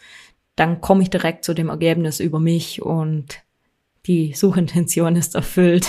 dann 0.56 0.80
komme 0.80 1.02
ich 1.02 1.10
direkt 1.10 1.44
zu 1.44 1.54
dem 1.54 1.68
Ergebnis 1.68 2.20
über 2.20 2.40
mich 2.40 2.82
und 2.82 3.40
die 4.06 4.34
Suchintention 4.34 5.16
ist 5.16 5.34
erfüllt. 5.34 5.88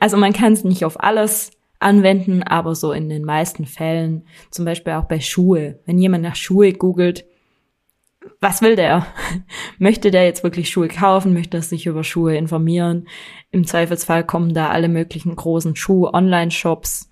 Also 0.00 0.16
man 0.16 0.32
kann 0.32 0.52
es 0.52 0.64
nicht 0.64 0.84
auf 0.84 1.00
alles 1.00 1.52
anwenden, 1.78 2.42
aber 2.42 2.74
so 2.74 2.92
in 2.92 3.08
den 3.08 3.24
meisten 3.24 3.66
Fällen, 3.66 4.24
zum 4.50 4.64
Beispiel 4.64 4.94
auch 4.94 5.04
bei 5.04 5.20
Schuhe. 5.20 5.78
Wenn 5.84 5.98
jemand 5.98 6.24
nach 6.24 6.34
Schuhe 6.34 6.72
googelt, 6.72 7.24
was 8.42 8.60
will 8.60 8.76
der? 8.76 9.06
Möchte 9.78 10.10
der 10.10 10.24
jetzt 10.24 10.42
wirklich 10.42 10.68
Schuhe 10.68 10.88
kaufen? 10.88 11.32
Möchte 11.32 11.58
er 11.58 11.62
sich 11.62 11.86
über 11.86 12.04
Schuhe 12.04 12.36
informieren? 12.36 13.08
Im 13.50 13.64
Zweifelsfall 13.64 14.26
kommen 14.26 14.52
da 14.52 14.68
alle 14.68 14.88
möglichen 14.88 15.34
großen 15.34 15.76
Schuh-Online-Shops. 15.76 17.08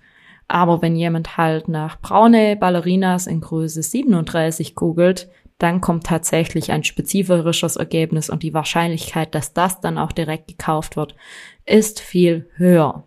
Aber 0.49 0.81
wenn 0.81 0.97
jemand 0.97 1.37
halt 1.37 1.69
nach 1.69 1.99
braune 2.01 2.57
Ballerinas 2.57 3.25
in 3.27 3.39
Größe 3.39 3.81
37 3.81 4.75
googelt, 4.75 5.29
dann 5.57 5.79
kommt 5.79 6.05
tatsächlich 6.05 6.71
ein 6.71 6.83
spezifisches 6.83 7.77
Ergebnis 7.77 8.29
und 8.29 8.43
die 8.43 8.53
Wahrscheinlichkeit, 8.53 9.33
dass 9.33 9.53
das 9.53 9.79
dann 9.79 9.97
auch 9.97 10.11
direkt 10.11 10.49
gekauft 10.49 10.97
wird, 10.97 11.15
ist 11.65 12.01
viel 12.01 12.49
höher. 12.55 13.05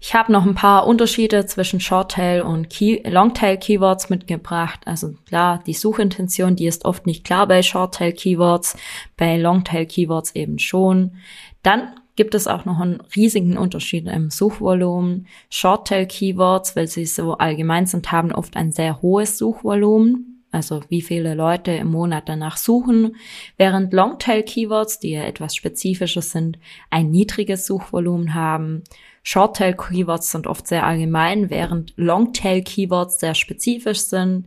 Ich 0.00 0.14
habe 0.14 0.30
noch 0.30 0.46
ein 0.46 0.54
paar 0.54 0.86
Unterschiede 0.86 1.46
zwischen 1.46 1.80
Shorttail 1.80 2.42
und 2.42 2.68
Longtail 3.04 3.56
Keywords 3.56 4.10
mitgebracht. 4.10 4.80
Also 4.84 5.14
klar, 5.26 5.62
die 5.66 5.74
Suchintention, 5.74 6.54
die 6.54 6.66
ist 6.66 6.84
oft 6.84 7.04
nicht 7.04 7.24
klar 7.24 7.48
bei 7.48 7.62
Shorttail 7.62 8.12
Keywords, 8.12 8.76
bei 9.16 9.36
Longtail 9.36 9.86
Keywords 9.86 10.34
eben 10.36 10.60
schon. 10.60 11.16
Dann 11.62 11.94
gibt 12.14 12.34
es 12.36 12.46
auch 12.46 12.64
noch 12.64 12.78
einen 12.78 13.00
riesigen 13.16 13.58
Unterschied 13.58 14.06
im 14.06 14.30
Suchvolumen. 14.30 15.26
Shorttail 15.50 16.06
Keywords, 16.06 16.76
weil 16.76 16.86
sie 16.86 17.06
so 17.06 17.34
allgemein 17.34 17.86
sind, 17.86 18.12
haben 18.12 18.32
oft 18.32 18.56
ein 18.56 18.70
sehr 18.70 19.02
hohes 19.02 19.36
Suchvolumen 19.36 20.38
also 20.50 20.80
wie 20.88 21.02
viele 21.02 21.34
Leute 21.34 21.72
im 21.72 21.90
Monat 21.90 22.28
danach 22.28 22.56
suchen, 22.56 23.16
während 23.58 23.92
Longtail 23.92 24.42
Keywords, 24.42 24.98
die 24.98 25.10
ja 25.10 25.22
etwas 25.24 25.54
spezifischer 25.54 26.22
sind, 26.22 26.58
ein 26.90 27.10
niedriges 27.10 27.66
Suchvolumen 27.66 28.34
haben. 28.34 28.82
Shorttail 29.22 29.74
Keywords 29.74 30.30
sind 30.30 30.46
oft 30.46 30.66
sehr 30.66 30.86
allgemein, 30.86 31.50
während 31.50 31.92
Longtail 31.96 32.62
Keywords 32.62 33.20
sehr 33.20 33.34
spezifisch 33.34 34.00
sind. 34.00 34.46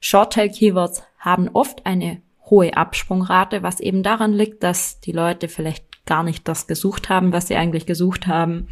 Shorttail 0.00 0.50
Keywords 0.50 1.02
haben 1.18 1.48
oft 1.52 1.86
eine 1.86 2.20
hohe 2.50 2.76
Absprungrate, 2.76 3.62
was 3.62 3.80
eben 3.80 4.02
daran 4.02 4.32
liegt, 4.32 4.62
dass 4.62 5.00
die 5.00 5.12
Leute 5.12 5.48
vielleicht 5.48 6.06
gar 6.06 6.22
nicht 6.22 6.48
das 6.48 6.66
gesucht 6.66 7.08
haben, 7.08 7.32
was 7.32 7.48
sie 7.48 7.56
eigentlich 7.56 7.86
gesucht 7.86 8.26
haben. 8.26 8.68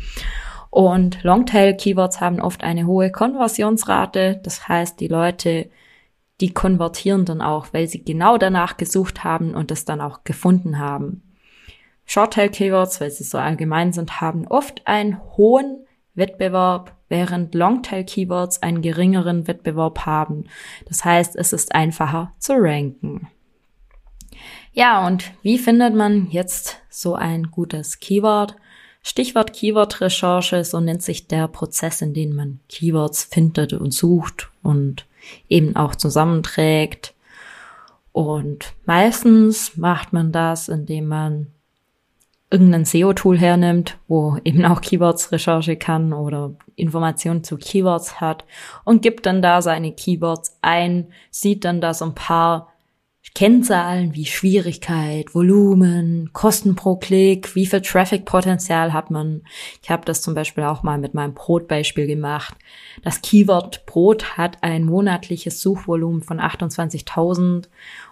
Und 0.70 1.22
Longtail 1.22 1.76
Keywords 1.76 2.20
haben 2.20 2.40
oft 2.40 2.62
eine 2.62 2.86
hohe 2.86 3.10
Konversionsrate. 3.10 4.40
Das 4.42 4.68
heißt, 4.68 5.00
die 5.00 5.08
Leute, 5.08 5.70
die 6.40 6.52
konvertieren 6.52 7.24
dann 7.24 7.40
auch, 7.40 7.68
weil 7.72 7.88
sie 7.88 8.04
genau 8.04 8.36
danach 8.36 8.76
gesucht 8.76 9.24
haben 9.24 9.54
und 9.54 9.70
es 9.70 9.84
dann 9.84 10.00
auch 10.00 10.24
gefunden 10.24 10.78
haben. 10.78 11.22
Shorttail-Keywords, 12.06 13.00
weil 13.00 13.10
sie 13.10 13.24
so 13.24 13.38
allgemein 13.38 13.92
sind, 13.92 14.20
haben 14.20 14.46
oft 14.46 14.86
einen 14.86 15.20
hohen 15.36 15.86
Wettbewerb, 16.14 16.94
während 17.08 17.54
Longtail-Keywords 17.54 18.62
einen 18.62 18.82
geringeren 18.82 19.46
Wettbewerb 19.46 20.06
haben. 20.06 20.44
Das 20.88 21.04
heißt, 21.04 21.36
es 21.36 21.52
ist 21.52 21.74
einfacher 21.74 22.32
zu 22.38 22.54
ranken. 22.56 23.28
Ja, 24.72 25.06
und 25.06 25.32
wie 25.42 25.58
findet 25.58 25.94
man 25.94 26.28
jetzt 26.30 26.80
so 26.90 27.14
ein 27.14 27.50
gutes 27.50 28.00
Keyword? 28.00 28.56
Stichwort 29.02 29.52
Keyword-Recherche, 29.52 30.64
so 30.64 30.80
nennt 30.80 31.02
sich 31.02 31.28
der 31.28 31.46
Prozess, 31.46 32.02
in 32.02 32.12
dem 32.12 32.34
man 32.34 32.60
Keywords 32.68 33.22
findet 33.24 33.72
und 33.72 33.92
sucht 33.92 34.50
und 34.62 35.06
eben 35.48 35.76
auch 35.76 35.94
zusammenträgt. 35.94 37.14
Und 38.10 38.74
meistens 38.84 39.76
macht 39.76 40.12
man 40.12 40.32
das, 40.32 40.68
indem 40.68 41.06
man 41.06 41.52
irgendein 42.50 42.84
SEO-Tool 42.84 43.38
hernimmt, 43.38 43.98
wo 44.06 44.38
eben 44.44 44.64
auch 44.64 44.80
Keywords-Recherche 44.80 45.76
kann 45.76 46.12
oder 46.12 46.54
Informationen 46.76 47.42
zu 47.42 47.56
Keywords 47.56 48.20
hat 48.20 48.44
und 48.84 49.02
gibt 49.02 49.26
dann 49.26 49.42
da 49.42 49.62
seine 49.62 49.92
Keywords 49.92 50.56
ein, 50.62 51.08
sieht 51.30 51.64
dann 51.64 51.80
da 51.80 51.92
so 51.92 52.04
ein 52.04 52.14
paar 52.14 52.72
Kennzahlen 53.34 54.14
wie 54.14 54.24
Schwierigkeit, 54.24 55.34
Volumen, 55.34 56.30
Kosten 56.32 56.74
pro 56.74 56.96
Klick, 56.96 57.54
wie 57.54 57.66
viel 57.66 57.82
Traffic-Potenzial 57.82 58.94
hat 58.94 59.10
man. 59.10 59.42
Ich 59.82 59.90
habe 59.90 60.06
das 60.06 60.22
zum 60.22 60.34
Beispiel 60.34 60.64
auch 60.64 60.82
mal 60.82 60.96
mit 60.96 61.12
meinem 61.12 61.34
Brotbeispiel 61.34 62.06
gemacht. 62.06 62.56
Das 63.02 63.20
Keyword 63.20 63.84
Brot 63.84 64.38
hat 64.38 64.62
ein 64.62 64.84
monatliches 64.84 65.60
Suchvolumen 65.60 66.22
von 66.22 66.40
28.000 66.40 67.68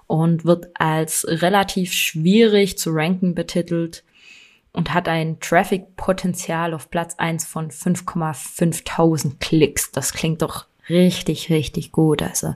und 0.07 0.45
wird 0.45 0.69
als 0.75 1.25
relativ 1.27 1.95
schwierig 1.95 2.77
zu 2.77 2.91
ranken 2.91 3.35
betitelt 3.35 4.05
und 4.75 4.93
hat 4.93 5.09
ein 5.09 5.39
Traffic-Potenzial 5.41 6.75
auf 6.75 6.91
Platz 6.91 7.15
eins 7.17 7.47
von 7.47 7.71
5,5000 7.71 9.39
Klicks. 9.39 9.93
Das 9.93 10.13
klingt 10.13 10.43
doch 10.43 10.67
richtig, 10.91 11.49
richtig 11.49 11.93
gut. 11.93 12.23
Also 12.23 12.55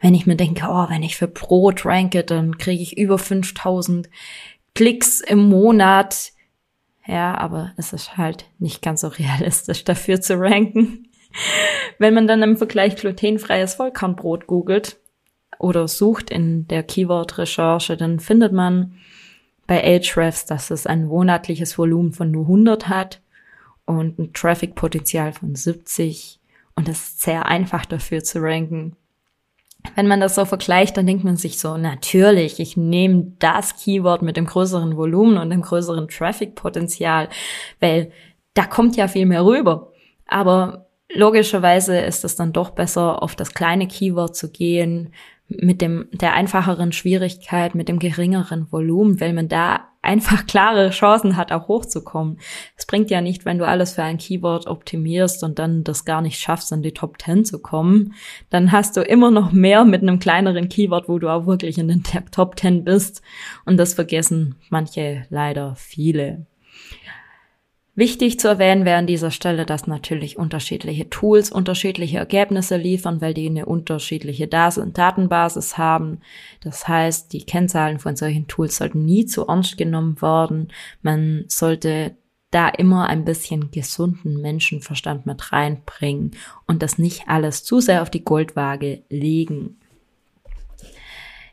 wenn 0.00 0.14
ich 0.14 0.26
mir 0.26 0.34
denke, 0.34 0.66
oh, 0.68 0.88
wenn 0.88 1.02
ich 1.02 1.16
für 1.16 1.28
Brot 1.28 1.84
ranke, 1.84 2.24
dann 2.24 2.56
kriege 2.58 2.82
ich 2.82 2.96
über 2.96 3.18
5000 3.18 4.08
Klicks 4.74 5.20
im 5.20 5.50
Monat. 5.50 6.32
Ja, 7.06 7.36
aber 7.36 7.72
es 7.76 7.92
ist 7.92 8.16
halt 8.16 8.46
nicht 8.58 8.80
ganz 8.80 9.02
so 9.02 9.08
realistisch 9.08 9.84
dafür 9.84 10.22
zu 10.22 10.40
ranken. 10.40 11.08
Wenn 11.98 12.14
man 12.14 12.26
dann 12.26 12.42
im 12.42 12.56
Vergleich 12.56 12.96
glutenfreies 12.96 13.74
Vollkornbrot 13.74 14.46
googelt 14.46 14.98
oder 15.58 15.86
sucht 15.86 16.30
in 16.30 16.66
der 16.68 16.82
Keyword-Recherche, 16.82 17.98
dann 17.98 18.20
findet 18.20 18.52
man 18.54 18.94
bei 19.66 19.82
Ahrefs, 19.82 20.46
dass 20.46 20.70
es 20.70 20.86
ein 20.86 21.06
monatliches 21.06 21.78
Volumen 21.78 22.12
von 22.12 22.30
nur 22.30 22.44
100 22.44 22.88
hat 22.88 23.20
und 23.84 24.18
ein 24.18 24.32
Traffic-Potenzial 24.32 25.32
von 25.32 25.54
70 25.54 26.40
und 26.74 26.88
es 26.88 27.08
ist 27.08 27.20
sehr 27.22 27.46
einfach 27.46 27.84
dafür 27.86 28.24
zu 28.24 28.40
ranken. 28.40 28.96
wenn 29.96 30.06
man 30.06 30.20
das 30.20 30.36
so 30.36 30.44
vergleicht, 30.44 30.96
dann 30.96 31.06
denkt 31.06 31.24
man 31.24 31.36
sich 31.36 31.58
so, 31.58 31.76
natürlich, 31.76 32.60
ich 32.60 32.76
nehme 32.76 33.32
das 33.40 33.76
Keyword 33.76 34.22
mit 34.22 34.36
dem 34.36 34.46
größeren 34.46 34.96
Volumen 34.96 35.38
und 35.38 35.50
dem 35.50 35.62
größeren 35.62 36.06
Traffic-Potenzial, 36.06 37.28
weil 37.80 38.12
da 38.54 38.64
kommt 38.64 38.96
ja 38.96 39.08
viel 39.08 39.26
mehr 39.26 39.44
rüber. 39.44 39.92
Aber 40.26 40.86
logischerweise 41.12 41.98
ist 41.98 42.24
es 42.24 42.36
dann 42.36 42.52
doch 42.52 42.70
besser, 42.70 43.22
auf 43.22 43.34
das 43.34 43.54
kleine 43.54 43.88
Keyword 43.88 44.36
zu 44.36 44.50
gehen, 44.50 45.12
mit 45.60 45.80
dem, 45.80 46.08
der 46.12 46.34
einfacheren 46.34 46.92
Schwierigkeit, 46.92 47.74
mit 47.74 47.88
dem 47.88 47.98
geringeren 47.98 48.70
Volumen, 48.70 49.20
weil 49.20 49.32
man 49.32 49.48
da 49.48 49.88
einfach 50.02 50.46
klare 50.46 50.90
Chancen 50.90 51.36
hat, 51.36 51.52
auch 51.52 51.68
hochzukommen. 51.68 52.38
Es 52.76 52.86
bringt 52.86 53.10
ja 53.10 53.20
nicht, 53.20 53.44
wenn 53.44 53.58
du 53.58 53.66
alles 53.66 53.94
für 53.94 54.02
ein 54.02 54.18
Keyword 54.18 54.66
optimierst 54.66 55.44
und 55.44 55.58
dann 55.58 55.84
das 55.84 56.04
gar 56.04 56.20
nicht 56.20 56.38
schaffst, 56.38 56.72
in 56.72 56.82
die 56.82 56.92
Top 56.92 57.20
10 57.22 57.44
zu 57.44 57.60
kommen. 57.60 58.14
Dann 58.50 58.72
hast 58.72 58.96
du 58.96 59.02
immer 59.02 59.30
noch 59.30 59.52
mehr 59.52 59.84
mit 59.84 60.02
einem 60.02 60.18
kleineren 60.18 60.68
Keyword, 60.68 61.08
wo 61.08 61.18
du 61.18 61.28
auch 61.28 61.46
wirklich 61.46 61.78
in 61.78 61.88
den 61.88 62.02
Top 62.32 62.58
10 62.58 62.84
bist. 62.84 63.22
Und 63.64 63.76
das 63.76 63.94
vergessen 63.94 64.56
manche 64.68 65.24
leider 65.30 65.74
viele. 65.76 66.46
Wichtig 67.94 68.40
zu 68.40 68.48
erwähnen 68.48 68.86
wäre 68.86 68.96
an 68.96 69.06
dieser 69.06 69.30
Stelle, 69.30 69.66
dass 69.66 69.86
natürlich 69.86 70.38
unterschiedliche 70.38 71.10
Tools 71.10 71.50
unterschiedliche 71.50 72.16
Ergebnisse 72.16 72.78
liefern, 72.78 73.20
weil 73.20 73.34
die 73.34 73.46
eine 73.46 73.66
unterschiedliche 73.66 74.48
Datenbasis 74.48 75.76
haben. 75.76 76.20
Das 76.62 76.88
heißt, 76.88 77.34
die 77.34 77.44
Kennzahlen 77.44 77.98
von 77.98 78.16
solchen 78.16 78.46
Tools 78.48 78.76
sollten 78.76 79.04
nie 79.04 79.26
zu 79.26 79.46
ernst 79.46 79.76
genommen 79.76 80.22
werden. 80.22 80.72
Man 81.02 81.44
sollte 81.48 82.16
da 82.50 82.68
immer 82.68 83.08
ein 83.08 83.26
bisschen 83.26 83.70
gesunden 83.70 84.40
Menschenverstand 84.40 85.26
mit 85.26 85.52
reinbringen 85.52 86.30
und 86.66 86.82
das 86.82 86.96
nicht 86.96 87.28
alles 87.28 87.62
zu 87.62 87.80
sehr 87.80 88.00
auf 88.00 88.08
die 88.08 88.24
Goldwaage 88.24 89.02
legen. 89.10 89.78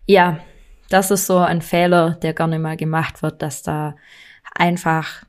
Ja, 0.05 0.39
das 0.89 1.11
ist 1.11 1.25
so 1.25 1.37
ein 1.37 1.61
Fehler, 1.61 2.11
der 2.21 2.33
gerne 2.33 2.59
mal 2.59 2.77
gemacht 2.77 3.21
wird, 3.23 3.41
dass 3.41 3.61
da 3.61 3.95
einfach 4.55 5.23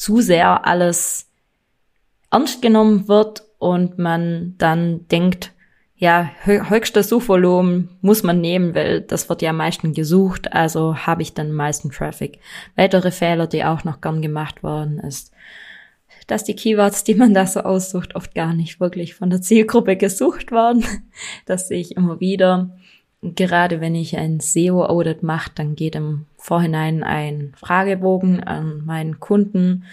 zu 0.00 0.22
sehr 0.22 0.66
alles 0.66 1.28
ernst 2.30 2.62
genommen 2.62 3.06
wird 3.06 3.42
und 3.58 3.98
man 3.98 4.54
dann 4.56 5.06
denkt, 5.08 5.52
ja, 5.94 6.30
höchstes 6.44 7.10
Suchvolumen 7.10 7.90
muss 8.00 8.22
man 8.22 8.40
nehmen, 8.40 8.74
weil 8.74 9.02
das 9.02 9.28
wird 9.28 9.42
ja 9.42 9.50
am 9.50 9.58
meisten 9.58 9.92
gesucht, 9.92 10.54
also 10.54 10.96
habe 10.96 11.20
ich 11.20 11.34
dann 11.34 11.52
meisten 11.52 11.90
Traffic. 11.90 12.38
Weitere 12.76 13.10
Fehler, 13.10 13.46
die 13.46 13.62
auch 13.62 13.84
noch 13.84 14.00
gern 14.00 14.22
gemacht 14.22 14.62
worden 14.62 15.00
ist, 15.00 15.32
dass 16.26 16.44
die 16.44 16.56
Keywords, 16.56 17.04
die 17.04 17.14
man 17.14 17.34
da 17.34 17.46
so 17.46 17.60
aussucht, 17.60 18.14
oft 18.14 18.34
gar 18.34 18.54
nicht 18.54 18.80
wirklich 18.80 19.14
von 19.14 19.28
der 19.28 19.42
Zielgruppe 19.42 19.96
gesucht 19.96 20.50
werden. 20.50 20.82
Das 21.44 21.68
sehe 21.68 21.80
ich 21.80 21.94
immer 21.98 22.20
wieder. 22.20 22.70
Gerade 23.20 23.82
wenn 23.82 23.94
ich 23.94 24.16
ein 24.16 24.40
SEO-Audit 24.40 25.22
mache, 25.22 25.50
dann 25.54 25.76
geht 25.76 25.94
im 25.94 26.24
Vorhinein 26.40 27.02
ein 27.02 27.52
Fragebogen 27.56 28.42
an 28.42 28.84
meinen 28.84 29.20
Kunden 29.20 29.84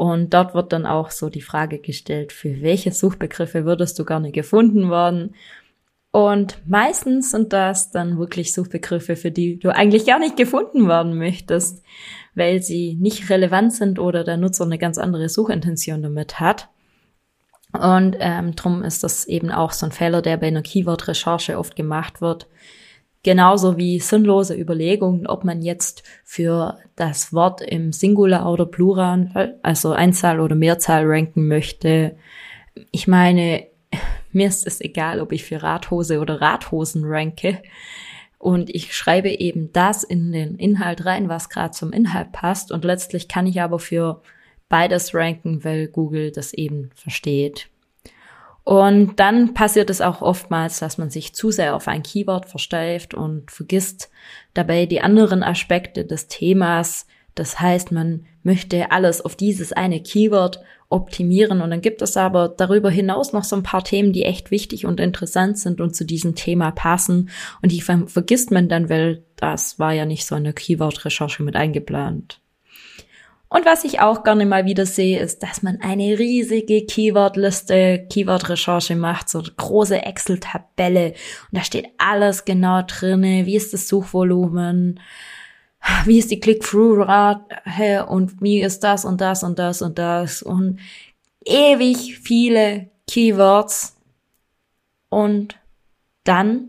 und 0.00 0.32
dort 0.32 0.54
wird 0.54 0.72
dann 0.72 0.86
auch 0.86 1.10
so 1.10 1.28
die 1.28 1.42
Frage 1.42 1.78
gestellt, 1.78 2.32
für 2.32 2.62
welche 2.62 2.90
Suchbegriffe 2.90 3.66
würdest 3.66 3.98
du 3.98 4.06
gerne 4.06 4.32
gefunden 4.32 4.90
werden? 4.90 5.34
Und 6.10 6.56
meistens 6.66 7.30
sind 7.30 7.52
das 7.52 7.90
dann 7.90 8.18
wirklich 8.18 8.54
Suchbegriffe, 8.54 9.14
für 9.14 9.30
die 9.30 9.58
du 9.58 9.68
eigentlich 9.68 10.06
gar 10.06 10.18
nicht 10.18 10.38
gefunden 10.38 10.88
werden 10.88 11.18
möchtest, 11.18 11.84
weil 12.34 12.62
sie 12.62 12.94
nicht 12.94 13.28
relevant 13.28 13.74
sind 13.74 13.98
oder 13.98 14.24
der 14.24 14.38
Nutzer 14.38 14.64
eine 14.64 14.78
ganz 14.78 14.96
andere 14.96 15.28
Suchintention 15.28 16.02
damit 16.02 16.40
hat. 16.40 16.70
Und 17.78 18.16
ähm, 18.20 18.56
drum 18.56 18.82
ist 18.82 19.04
das 19.04 19.26
eben 19.26 19.50
auch 19.50 19.72
so 19.72 19.84
ein 19.84 19.92
Fehler, 19.92 20.22
der 20.22 20.38
bei 20.38 20.46
einer 20.46 20.62
Keyword-Recherche 20.62 21.58
oft 21.58 21.76
gemacht 21.76 22.22
wird. 22.22 22.48
Genauso 23.22 23.76
wie 23.76 24.00
sinnlose 24.00 24.54
Überlegungen, 24.54 25.26
ob 25.26 25.44
man 25.44 25.60
jetzt 25.60 26.02
für 26.24 26.78
das 26.96 27.34
Wort 27.34 27.60
im 27.60 27.92
Singular 27.92 28.50
oder 28.50 28.64
Plural, 28.64 29.58
also 29.62 29.92
Einzahl 29.92 30.40
oder 30.40 30.54
Mehrzahl 30.54 31.04
ranken 31.04 31.46
möchte. 31.46 32.16
Ich 32.90 33.06
meine, 33.06 33.66
mir 34.32 34.46
ist 34.46 34.66
es 34.66 34.80
egal, 34.80 35.20
ob 35.20 35.32
ich 35.32 35.44
für 35.44 35.62
Radhose 35.62 36.20
oder 36.20 36.40
Radhosen 36.40 37.04
ranke. 37.04 37.62
Und 38.38 38.74
ich 38.74 38.96
schreibe 38.96 39.28
eben 39.28 39.70
das 39.74 40.02
in 40.02 40.32
den 40.32 40.56
Inhalt 40.56 41.04
rein, 41.04 41.28
was 41.28 41.50
gerade 41.50 41.72
zum 41.72 41.92
Inhalt 41.92 42.32
passt. 42.32 42.72
Und 42.72 42.86
letztlich 42.86 43.28
kann 43.28 43.46
ich 43.46 43.60
aber 43.60 43.78
für 43.78 44.22
beides 44.70 45.14
ranken, 45.14 45.62
weil 45.62 45.88
Google 45.88 46.30
das 46.32 46.54
eben 46.54 46.88
versteht. 46.94 47.68
Und 48.70 49.18
dann 49.18 49.52
passiert 49.52 49.90
es 49.90 50.00
auch 50.00 50.22
oftmals, 50.22 50.78
dass 50.78 50.96
man 50.96 51.10
sich 51.10 51.34
zu 51.34 51.50
sehr 51.50 51.74
auf 51.74 51.88
ein 51.88 52.04
Keyword 52.04 52.46
versteift 52.46 53.14
und 53.14 53.50
vergisst 53.50 54.12
dabei 54.54 54.86
die 54.86 55.00
anderen 55.00 55.42
Aspekte 55.42 56.04
des 56.04 56.28
Themas. 56.28 57.08
Das 57.34 57.58
heißt, 57.58 57.90
man 57.90 58.26
möchte 58.44 58.92
alles 58.92 59.24
auf 59.24 59.34
dieses 59.34 59.72
eine 59.72 60.00
Keyword 60.00 60.60
optimieren 60.88 61.62
und 61.62 61.70
dann 61.70 61.80
gibt 61.80 62.00
es 62.00 62.16
aber 62.16 62.48
darüber 62.48 62.90
hinaus 62.90 63.32
noch 63.32 63.42
so 63.42 63.56
ein 63.56 63.64
paar 63.64 63.82
Themen, 63.82 64.12
die 64.12 64.22
echt 64.22 64.52
wichtig 64.52 64.86
und 64.86 65.00
interessant 65.00 65.58
sind 65.58 65.80
und 65.80 65.96
zu 65.96 66.04
diesem 66.04 66.36
Thema 66.36 66.70
passen 66.70 67.30
und 67.62 67.72
die 67.72 67.80
vergisst 67.80 68.52
man 68.52 68.68
dann, 68.68 68.88
weil 68.88 69.24
das 69.34 69.80
war 69.80 69.94
ja 69.94 70.04
nicht 70.04 70.24
so 70.24 70.36
eine 70.36 70.52
Keyword-Recherche 70.52 71.42
mit 71.42 71.56
eingeplant. 71.56 72.40
Und 73.52 73.66
was 73.66 73.82
ich 73.82 73.98
auch 73.98 74.22
gerne 74.22 74.46
mal 74.46 74.64
wieder 74.64 74.86
sehe, 74.86 75.18
ist, 75.18 75.42
dass 75.42 75.62
man 75.64 75.80
eine 75.80 76.20
riesige 76.20 76.86
Keyword-Liste, 76.86 78.06
Keyword-Recherche 78.08 78.94
macht, 78.94 79.28
so 79.28 79.40
eine 79.40 79.50
große 79.50 80.00
Excel-Tabelle. 80.00 81.14
Und 81.50 81.58
da 81.58 81.64
steht 81.64 81.88
alles 81.98 82.44
genau 82.44 82.82
drinne. 82.86 83.46
Wie 83.46 83.56
ist 83.56 83.74
das 83.74 83.88
Suchvolumen? 83.88 85.00
Wie 86.04 86.20
ist 86.20 86.30
die 86.30 86.38
Click-Through-Rate? 86.38 88.06
Und 88.06 88.40
wie 88.40 88.60
ist 88.60 88.84
das 88.84 89.04
und 89.04 89.20
das 89.20 89.42
und 89.42 89.58
das 89.58 89.82
und 89.82 89.98
das? 89.98 90.42
Und 90.42 90.78
ewig 91.44 92.20
viele 92.20 92.88
Keywords. 93.08 93.96
Und 95.08 95.58
dann 96.22 96.68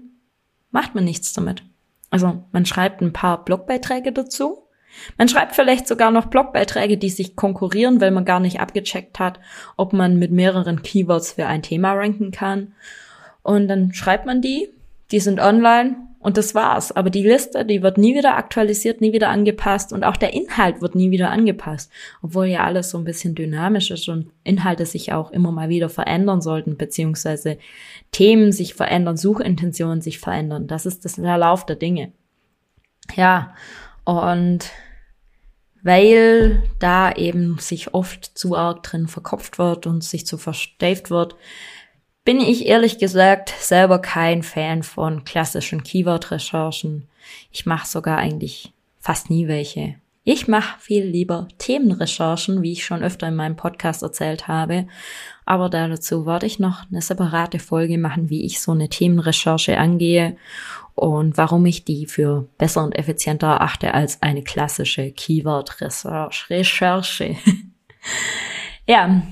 macht 0.71 0.95
man 0.95 1.03
nichts 1.03 1.31
damit. 1.33 1.61
Also 2.09 2.43
man 2.51 2.65
schreibt 2.65 3.01
ein 3.01 3.13
paar 3.13 3.45
Blogbeiträge 3.45 4.11
dazu 4.11 4.63
man 5.17 5.27
schreibt 5.27 5.56
vielleicht 5.56 5.88
sogar 5.88 6.12
noch 6.12 6.27
Blogbeiträge, 6.27 6.97
die 6.97 7.10
sich 7.10 7.36
konkurrieren, 7.36 8.01
weil 8.01 8.12
man 8.12 8.25
gar 8.25 8.39
nicht 8.39 8.60
abgecheckt 8.60 9.19
hat, 9.19 9.39
ob 9.77 9.93
man 9.93 10.17
mit 10.17 10.32
mehreren 10.32 10.82
Keywords 10.82 11.34
für 11.34 11.47
ein 11.47 11.62
Thema 11.63 11.93
ranken 11.93 12.32
kann. 12.32 12.73
Und 13.43 13.67
dann 13.67 13.93
schreibt 13.93 14.25
man 14.25 14.41
die, 14.41 14.69
die 15.12 15.19
sind 15.19 15.39
online 15.39 15.97
und 16.21 16.38
das 16.38 16.54
war's. 16.54 16.91
Aber 16.91 17.10
die 17.10 17.23
Liste, 17.23 17.65
die 17.65 17.82
wird 17.82 17.97
nie 17.97 18.15
wieder 18.15 18.38
aktualisiert, 18.38 19.01
nie 19.01 19.12
wieder 19.12 19.30
angepasst 19.30 19.91
und 19.91 20.04
auch 20.04 20.17
der 20.17 20.34
Inhalt 20.34 20.82
wird 20.82 20.95
nie 20.95 21.12
wieder 21.12 21.32
angepasst. 21.32 21.91
Obwohl 22.21 22.45
ja 22.45 22.63
alles 22.63 22.91
so 22.91 22.97
ein 22.97 23.04
bisschen 23.04 23.36
dynamisch 23.36 23.91
ist 23.91 24.08
und 24.08 24.32
Inhalte 24.43 24.86
sich 24.86 25.13
auch 25.13 25.32
immer 25.32 25.51
mal 25.51 25.69
wieder 25.69 25.89
verändern 25.89 26.41
sollten, 26.41 26.77
beziehungsweise 26.77 27.58
Themen 28.12 28.51
sich 28.51 28.75
verändern, 28.75 29.17
Suchintentionen 29.17 30.01
sich 30.01 30.19
verändern. 30.19 30.67
Das 30.67 30.86
ist 30.86 31.06
das 31.06 31.15
der 31.15 31.38
Lauf 31.38 31.65
der 31.65 31.75
Dinge. 31.75 32.12
Ja, 33.15 33.56
und 34.05 34.71
weil 35.83 36.61
da 36.79 37.11
eben 37.13 37.57
sich 37.57 37.93
oft 37.93 38.37
zu 38.37 38.55
arg 38.55 38.83
drin 38.83 39.07
verkopft 39.07 39.57
wird 39.57 39.87
und 39.87 40.03
sich 40.03 40.27
zu 40.27 40.37
versteift 40.37 41.09
wird, 41.09 41.35
bin 42.23 42.39
ich 42.39 42.67
ehrlich 42.67 42.99
gesagt 42.99 43.49
selber 43.59 43.99
kein 43.99 44.43
Fan 44.43 44.83
von 44.83 45.23
klassischen 45.23 45.83
Keyword-Recherchen. 45.83 47.07
Ich 47.51 47.65
mache 47.65 47.87
sogar 47.87 48.17
eigentlich 48.17 48.73
fast 48.99 49.29
nie 49.29 49.47
welche. 49.47 49.95
Ich 50.23 50.47
mache 50.47 50.79
viel 50.79 51.03
lieber 51.03 51.47
Themenrecherchen, 51.57 52.62
wie 52.62 52.73
ich 52.73 52.86
schon 52.86 53.01
öfter 53.01 53.27
in 53.27 53.36
meinem 53.36 53.55
Podcast 53.55 54.03
erzählt 54.03 54.47
habe. 54.47 54.86
Aber 55.45 55.67
dazu 55.67 56.27
werde 56.27 56.45
ich 56.45 56.60
noch 56.60 56.84
eine 56.91 57.01
separate 57.01 57.57
Folge 57.57 57.97
machen, 57.97 58.29
wie 58.29 58.45
ich 58.45 58.62
so 58.62 58.71
eine 58.71 58.88
Themenrecherche 58.88 59.79
angehe 59.79 60.38
und 60.93 61.38
warum 61.38 61.65
ich 61.65 61.86
die 61.86 62.05
für 62.05 62.47
besser 62.60 62.84
und 62.84 62.95
effizienter 62.95 63.47
erachte 63.47 63.95
als 63.95 64.21
eine 64.21 64.43
klassische 64.43 65.12
Keyword-Recherche. 65.12 67.38
ja, 68.88 69.23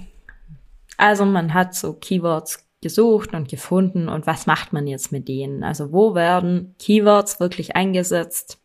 also 0.97 1.25
man 1.25 1.53
hat 1.53 1.75
so 1.75 1.93
Keywords 1.93 2.67
gesucht 2.81 3.35
und 3.35 3.47
gefunden 3.47 4.09
und 4.09 4.25
was 4.25 4.47
macht 4.47 4.73
man 4.73 4.87
jetzt 4.87 5.11
mit 5.11 5.27
denen? 5.27 5.63
Also 5.63 5.91
wo 5.91 6.15
werden 6.15 6.73
Keywords 6.79 7.39
wirklich 7.39 7.75
eingesetzt? 7.75 8.57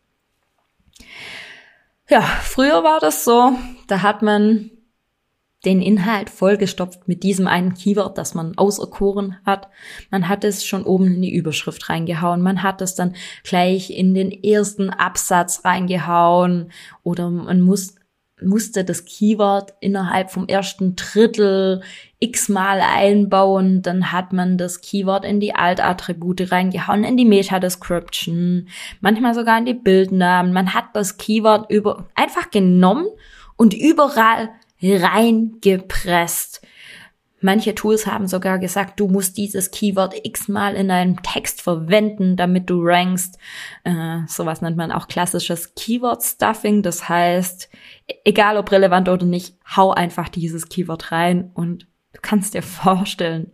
Ja, 2.09 2.21
früher 2.21 2.85
war 2.85 3.01
das 3.01 3.25
so, 3.25 3.53
da 3.89 4.03
hat 4.03 4.23
man 4.23 4.71
den 5.65 5.81
Inhalt 5.81 6.29
vollgestopft 6.29 7.09
mit 7.09 7.23
diesem 7.23 7.47
einen 7.47 7.75
Keyword, 7.75 8.19
das 8.19 8.35
man 8.35 8.57
auserkoren 8.59 9.39
hat. 9.47 9.69
Man 10.11 10.29
hat 10.29 10.45
es 10.45 10.65
schon 10.65 10.85
oben 10.85 11.07
in 11.07 11.23
die 11.23 11.35
Überschrift 11.35 11.89
reingehauen. 11.89 12.43
Man 12.43 12.63
hat 12.63 12.83
es 12.83 12.95
dann 12.95 13.15
gleich 13.43 13.91
in 13.91 14.15
den 14.15 14.31
ersten 14.31 14.91
Absatz 14.91 15.65
reingehauen 15.65 16.71
oder 17.03 17.31
man 17.31 17.63
muss 17.63 17.95
musste 18.43 18.85
das 18.85 19.05
Keyword 19.05 19.75
innerhalb 19.81 20.31
vom 20.31 20.47
ersten 20.49 20.97
Drittel 20.97 21.83
x-mal 22.19 22.81
einbauen. 22.81 23.83
Dann 23.83 24.13
hat 24.13 24.33
man 24.33 24.59
das 24.59 24.81
Keyword 24.81 25.25
in 25.25 25.41
die 25.41 25.55
Alt-Attribute 25.55 26.51
reingehauen, 26.51 27.05
in 27.05 27.17
die 27.17 27.25
Meta-Description, 27.25 28.69
manchmal 29.01 29.35
sogar 29.35 29.59
in 29.59 29.67
die 29.67 29.75
Bildnamen. 29.75 30.53
Man 30.53 30.75
hat 30.75 30.87
das 30.95 31.17
Keyword 31.17 31.71
über, 31.71 32.07
einfach 32.15 32.51
genommen 32.51 33.07
und 33.57 33.75
überall 33.75 34.51
reingepresst. 34.83 36.61
Manche 37.45 37.75
Tools 37.75 38.07
haben 38.07 38.27
sogar 38.27 38.59
gesagt, 38.59 38.99
du 38.99 39.07
musst 39.07 39.37
dieses 39.37 39.71
Keyword 39.71 40.15
x-mal 40.25 40.75
in 40.77 40.89
deinem 40.89 41.23
Text 41.23 41.61
verwenden, 41.61 42.37
damit 42.37 42.71
du 42.71 42.81
rankst. 42.83 43.39
Äh, 43.85 44.21
sowas 44.27 44.63
nennt 44.63 44.79
man 44.79 44.91
auch 44.91 45.09
klassisches 45.09 45.75
Keyword-Stuffing. 45.75 46.83
Das 46.83 47.07
heißt, 47.07 47.69
egal 48.25 48.57
ob 48.57 48.73
relevant 48.73 49.11
oder 49.11 49.27
nicht, 49.27 49.59
hau 49.77 49.91
einfach 49.91 50.31
dieses 50.31 50.71
Keyword 50.71 51.13
rein 51.13 51.51
und 51.53 51.87
du 52.15 52.21
kannst 52.23 52.55
dir 52.55 52.63
vorstellen, 52.83 53.53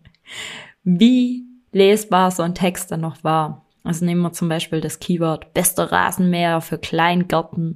wie 0.85 1.47
lesbar 1.73 2.31
so 2.31 2.45
ein 2.45 2.55
Text 2.55 2.93
dann 2.93 3.01
noch 3.01 3.25
war. 3.25 3.67
Also 3.83 4.05
nehmen 4.05 4.23
wir 4.23 4.33
zum 4.33 4.49
Beispiel 4.49 4.81
das 4.81 5.01
Keyword 5.01 5.53
bester 5.53 5.91
Rasenmäher 5.91 6.61
für 6.61 6.79
Kleingärten 6.79 7.75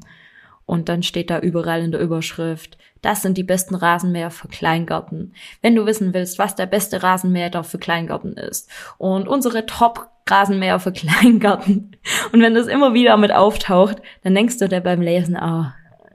und 0.66 0.88
dann 0.88 1.02
steht 1.02 1.30
da 1.30 1.38
überall 1.38 1.82
in 1.82 1.92
der 1.92 2.00
Überschrift, 2.00 2.78
das 3.02 3.20
sind 3.20 3.36
die 3.36 3.42
besten 3.42 3.74
Rasenmäher 3.74 4.30
für 4.30 4.48
Kleingarten. 4.48 5.34
Wenn 5.60 5.74
du 5.74 5.84
wissen 5.84 6.14
willst, 6.14 6.38
was 6.38 6.54
der 6.54 6.66
beste 6.66 7.02
Rasenmäher 7.02 7.62
für 7.62 7.78
Kleingarten 7.78 8.34
ist 8.34 8.70
und 8.96 9.28
unsere 9.28 9.66
Top 9.66 10.08
Rasenmäher 10.28 10.78
für 10.80 10.92
Kleingarten. 10.92 11.96
Und 12.32 12.40
wenn 12.40 12.54
das 12.54 12.66
immer 12.66 12.94
wieder 12.94 13.16
mit 13.16 13.32
auftaucht, 13.32 13.96
dann 14.22 14.34
denkst 14.34 14.58
du 14.58 14.68
dir 14.68 14.80
beim 14.80 15.02
Lesen, 15.02 15.36
oh, 15.40 15.66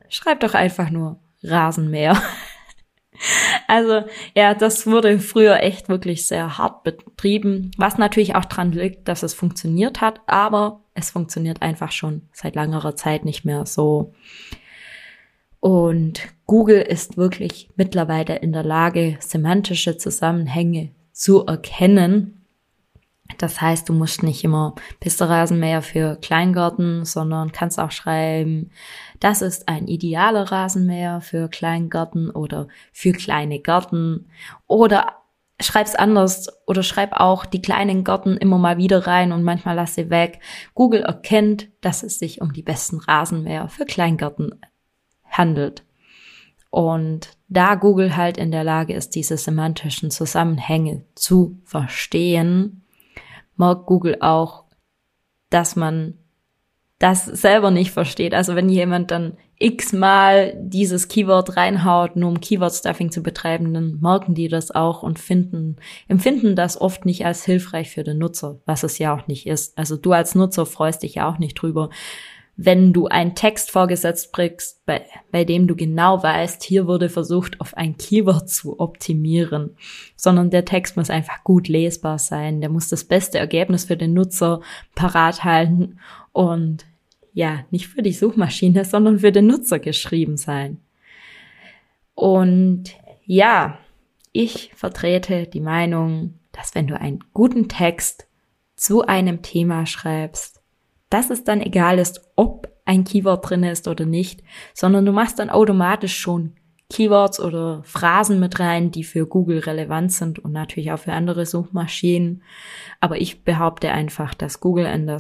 schreib 0.10 0.40
doch 0.40 0.56
einfach 0.56 0.90
nur 0.90 1.20
Rasenmäher. 1.44 2.22
Also 3.68 4.06
ja, 4.34 4.54
das 4.54 4.88
wurde 4.88 5.20
früher 5.20 5.62
echt 5.62 5.90
wirklich 5.90 6.26
sehr 6.26 6.58
hart 6.58 6.84
betrieben, 6.84 7.72
was 7.78 7.98
natürlich 7.98 8.36
auch 8.36 8.46
dran 8.46 8.72
liegt, 8.72 9.10
dass 9.10 9.24
es 9.24 9.34
funktioniert 9.34 10.00
hat, 10.00 10.22
aber 10.26 10.86
es 11.00 11.12
funktioniert 11.12 11.62
einfach 11.62 11.92
schon 11.92 12.24
seit 12.32 12.56
langerer 12.56 12.96
Zeit 12.96 13.26
nicht 13.26 13.46
mehr 13.46 13.66
so. 13.66 14.14
Und 15.60 16.22
Google 16.46 16.82
ist 16.82 17.18
wirklich 17.18 17.70
mittlerweile 17.76 18.38
in 18.38 18.54
der 18.54 18.64
Lage, 18.64 19.18
semantische 19.20 19.98
Zusammenhänge 19.98 20.92
zu 21.12 21.46
erkennen. 21.46 22.46
Das 23.38 23.62
heißt, 23.62 23.88
du 23.88 23.94
musst 23.94 24.24
nicht 24.24 24.44
immer 24.44 24.74
Piste-Rasenmäher 25.00 25.82
für 25.82 26.16
Kleingarten, 26.16 27.06
sondern 27.06 27.52
kannst 27.52 27.80
auch 27.80 27.92
schreiben, 27.92 28.72
das 29.20 29.42
ist 29.42 29.68
ein 29.68 29.88
idealer 29.88 30.52
Rasenmäher 30.52 31.22
für 31.22 31.48
Kleingarten 31.50 32.32
oder 32.32 32.68
für 32.92 33.12
kleine 33.12 33.60
Garten 33.60 34.28
oder 34.66 35.19
schreib's 35.62 35.96
anders 35.96 36.50
oder 36.66 36.84
schreib 36.84 37.14
auch 37.14 37.46
die 37.46 37.62
kleinen 37.62 38.04
Gärten 38.04 38.38
immer 38.38 38.58
mal 38.58 38.78
wieder 38.78 39.06
rein 39.08 39.32
und 39.32 39.44
manchmal 39.44 39.76
lass 39.76 39.96
sie 39.96 40.10
weg. 40.10 40.40
Google 40.74 41.02
erkennt, 41.02 41.70
dass 41.82 42.04
es 42.04 42.20
sich 42.20 42.42
um 42.42 42.54
die 42.54 42.64
besten 42.64 43.00
Rasenmäher 43.00 43.68
für 43.68 43.86
Kleingärten 43.86 44.62
handelt. 45.30 45.84
Und 46.70 47.32
da 47.48 47.76
Google 47.76 48.16
halt 48.16 48.38
in 48.38 48.52
der 48.52 48.64
Lage 48.64 48.94
ist, 48.94 49.16
diese 49.16 49.38
semantischen 49.38 50.12
Zusammenhänge 50.12 51.04
zu 51.16 51.60
verstehen, 51.64 52.84
merkt 53.56 53.88
Google 53.88 54.18
auch, 54.22 54.66
dass 55.50 55.76
man 55.76 56.14
das 57.00 57.26
selber 57.26 57.72
nicht 57.72 57.92
versteht. 57.92 58.34
Also 58.34 58.56
wenn 58.56 58.70
jemand 58.70 59.10
dann 59.12 59.38
x-mal 59.60 60.54
dieses 60.58 61.10
Keyword 61.10 61.58
reinhaut, 61.58 62.16
nur 62.16 62.30
um 62.30 62.40
Keyword-Stuffing 62.40 63.12
zu 63.12 63.22
betreiben, 63.22 63.74
dann 63.74 64.00
merken 64.00 64.34
die 64.34 64.48
das 64.48 64.72
auch 64.72 65.04
und 65.04 65.20
finden, 65.20 65.76
empfinden 66.08 66.56
das 66.56 66.80
oft 66.80 67.06
nicht 67.06 67.26
als 67.26 67.44
hilfreich 67.44 67.92
für 67.92 68.04
den 68.04 68.18
Nutzer, 68.18 68.60
was 68.66 68.84
es 68.84 68.98
ja 69.00 69.14
auch 69.14 69.28
nicht 69.28 69.48
ist. 69.48 69.78
Also 69.78 69.98
du 69.98 70.14
als 70.14 70.34
Nutzer 70.34 70.66
freust 70.66 71.04
dich 71.04 71.16
ja 71.16 71.30
auch 71.30 71.40
nicht 71.40 71.56
drüber, 71.56 71.90
wenn 72.62 72.92
du 72.92 73.08
einen 73.08 73.36
Text 73.36 73.72
vorgesetzt 73.72 74.34
kriegst, 74.34 74.86
bei, 74.86 75.06
bei 75.32 75.46
dem 75.46 75.66
du 75.66 75.78
genau 75.78 76.22
weißt, 76.22 76.62
hier 76.62 76.88
wurde 76.88 77.08
versucht, 77.08 77.62
auf 77.62 77.76
ein 77.78 77.96
Keyword 77.96 78.50
zu 78.50 78.82
optimieren, 78.82 79.78
sondern 80.18 80.50
der 80.50 80.66
Text 80.66 80.98
muss 80.98 81.10
einfach 81.10 81.46
gut 81.46 81.70
lesbar 81.70 82.20
sein, 82.20 82.60
der 82.60 82.70
muss 82.70 82.90
das 82.90 83.06
beste 83.06 83.40
Ergebnis 83.40 83.86
für 83.86 83.96
den 83.96 84.14
Nutzer 84.14 84.60
parat 84.94 85.46
halten. 85.46 86.00
Und 86.34 86.86
ja, 87.34 87.66
nicht 87.72 87.88
für 87.88 88.02
die 88.02 88.14
Suchmaschine, 88.14 88.86
sondern 88.86 89.20
für 89.20 89.32
den 89.32 89.48
Nutzer 89.48 89.80
geschrieben 89.80 90.38
sein. 90.38 90.80
Und 92.16 92.96
ja, 93.26 93.78
ich 94.32 94.72
vertrete 94.76 95.48
die 95.48 95.62
Meinung, 95.62 96.40
dass 96.52 96.76
wenn 96.76 96.88
du 96.88 97.00
einen 97.00 97.24
guten 97.34 97.68
Text 97.68 98.28
zu 98.76 99.06
einem 99.06 99.42
Thema 99.42 99.86
schreibst, 99.86 100.62
dass 101.10 101.30
es 101.30 101.44
dann 101.44 101.62
egal 101.62 102.00
ist, 102.00 102.22
ob 102.36 102.70
ein 102.86 103.04
Keyword 103.04 103.50
drin 103.50 103.64
ist 103.64 103.88
oder 103.88 104.06
nicht, 104.06 104.44
sondern 104.74 105.06
du 105.06 105.12
machst 105.12 105.40
dann 105.40 105.50
automatisch 105.50 106.18
schon 106.18 106.54
Keywords 106.92 107.40
oder 107.40 107.82
Phrasen 107.84 108.40
mit 108.40 108.60
rein, 108.60 108.90
die 108.90 109.04
für 109.04 109.28
Google 109.28 109.60
relevant 109.60 110.12
sind 110.12 110.40
und 110.40 110.52
natürlich 110.52 110.92
auch 110.92 110.98
für 110.98 111.14
andere 111.14 111.46
Suchmaschinen. 111.46 112.42
Aber 113.00 113.22
ich 113.22 113.44
behaupte 113.44 113.92
einfach, 113.92 114.34
dass 114.34 114.60
Google 114.60 114.86
in 114.86 115.06
der, 115.06 115.20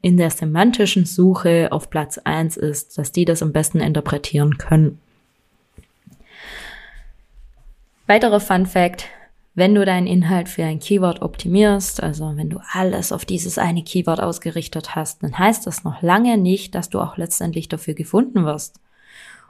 in 0.00 0.16
der 0.16 0.30
semantischen 0.30 1.04
Suche 1.04 1.68
auf 1.70 1.90
Platz 1.90 2.18
eins 2.18 2.56
ist, 2.56 2.96
dass 2.96 3.12
die 3.12 3.26
das 3.26 3.42
am 3.42 3.52
besten 3.52 3.80
interpretieren 3.80 4.56
können. 4.56 4.98
Weiterer 8.06 8.40
Fun 8.40 8.66
Fact, 8.66 9.06
wenn 9.54 9.74
du 9.74 9.84
deinen 9.84 10.06
Inhalt 10.06 10.48
für 10.48 10.64
ein 10.64 10.80
Keyword 10.80 11.20
optimierst, 11.20 12.02
also 12.02 12.36
wenn 12.36 12.48
du 12.48 12.58
alles 12.72 13.12
auf 13.12 13.26
dieses 13.26 13.58
eine 13.58 13.84
Keyword 13.84 14.20
ausgerichtet 14.20 14.94
hast, 14.94 15.22
dann 15.22 15.38
heißt 15.38 15.66
das 15.66 15.84
noch 15.84 16.00
lange 16.00 16.38
nicht, 16.38 16.74
dass 16.74 16.88
du 16.88 17.00
auch 17.00 17.18
letztendlich 17.18 17.68
dafür 17.68 17.92
gefunden 17.92 18.46
wirst. 18.46 18.80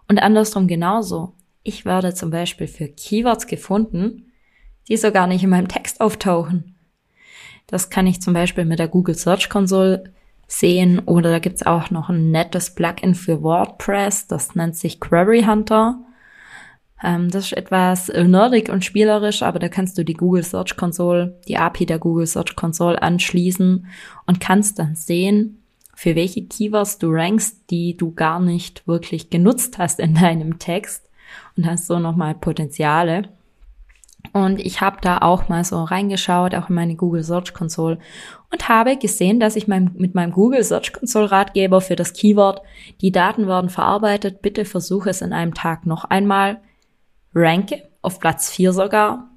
Und 0.08 0.20
andersrum 0.20 0.66
genauso. 0.66 1.34
Ich 1.62 1.84
werde 1.84 2.14
zum 2.14 2.30
Beispiel 2.30 2.66
für 2.66 2.88
Keywords 2.88 3.46
gefunden, 3.46 4.32
die 4.88 4.96
so 4.96 5.12
gar 5.12 5.26
nicht 5.26 5.44
in 5.44 5.50
meinem 5.50 5.68
Text 5.68 6.00
auftauchen. 6.00 6.76
Das 7.66 7.88
kann 7.88 8.06
ich 8.06 8.20
zum 8.20 8.34
Beispiel 8.34 8.64
mit 8.64 8.78
der 8.78 8.88
Google 8.88 9.14
Search 9.14 9.48
Console 9.48 10.12
sehen 10.48 10.98
oder 11.00 11.30
da 11.30 11.38
gibt's 11.38 11.64
auch 11.64 11.90
noch 11.90 12.08
ein 12.08 12.30
nettes 12.30 12.74
Plugin 12.74 13.14
für 13.14 13.42
WordPress, 13.42 14.26
das 14.26 14.54
nennt 14.54 14.76
sich 14.76 15.00
Query 15.00 15.44
Hunter. 15.44 16.00
Ähm, 17.02 17.30
das 17.30 17.46
ist 17.46 17.52
etwas 17.52 18.08
nerdig 18.08 18.68
und 18.68 18.84
spielerisch, 18.84 19.42
aber 19.42 19.58
da 19.58 19.68
kannst 19.68 19.96
du 19.96 20.04
die 20.04 20.14
Google 20.14 20.42
Search 20.42 20.76
Console, 20.76 21.40
die 21.48 21.56
API 21.56 21.86
der 21.86 21.98
Google 21.98 22.26
Search 22.26 22.56
Console 22.56 23.00
anschließen 23.00 23.86
und 24.26 24.40
kannst 24.40 24.78
dann 24.78 24.94
sehen, 24.94 25.62
für 25.94 26.16
welche 26.16 26.44
Keywords 26.44 26.98
du 26.98 27.10
rankst, 27.10 27.70
die 27.70 27.96
du 27.96 28.12
gar 28.12 28.40
nicht 28.40 28.86
wirklich 28.86 29.30
genutzt 29.30 29.78
hast 29.78 30.00
in 30.00 30.14
deinem 30.20 30.58
Text 30.58 31.01
und 31.56 31.66
hast 31.66 31.86
so 31.86 31.98
nochmal 31.98 32.34
Potenziale. 32.34 33.28
Und 34.32 34.60
ich 34.60 34.80
habe 34.80 34.98
da 35.00 35.18
auch 35.18 35.48
mal 35.48 35.64
so 35.64 35.82
reingeschaut, 35.82 36.54
auch 36.54 36.68
in 36.68 36.76
meine 36.76 36.96
Google 36.96 37.24
Search 37.24 37.52
Console 37.52 37.98
und 38.50 38.68
habe 38.68 38.96
gesehen, 38.96 39.40
dass 39.40 39.56
ich 39.56 39.68
mein, 39.68 39.90
mit 39.94 40.14
meinem 40.14 40.32
Google 40.32 40.62
Search 40.62 40.92
Console 40.92 41.30
Ratgeber 41.30 41.80
für 41.80 41.96
das 41.96 42.12
Keyword, 42.12 42.62
die 43.00 43.12
Daten 43.12 43.46
werden 43.46 43.68
verarbeitet, 43.68 44.40
bitte 44.40 44.64
versuche 44.64 45.10
es 45.10 45.22
in 45.22 45.32
einem 45.32 45.54
Tag 45.54 45.86
noch 45.86 46.04
einmal, 46.04 46.60
ranke, 47.34 47.82
auf 48.00 48.20
Platz 48.20 48.50
4 48.50 48.72
sogar, 48.72 49.28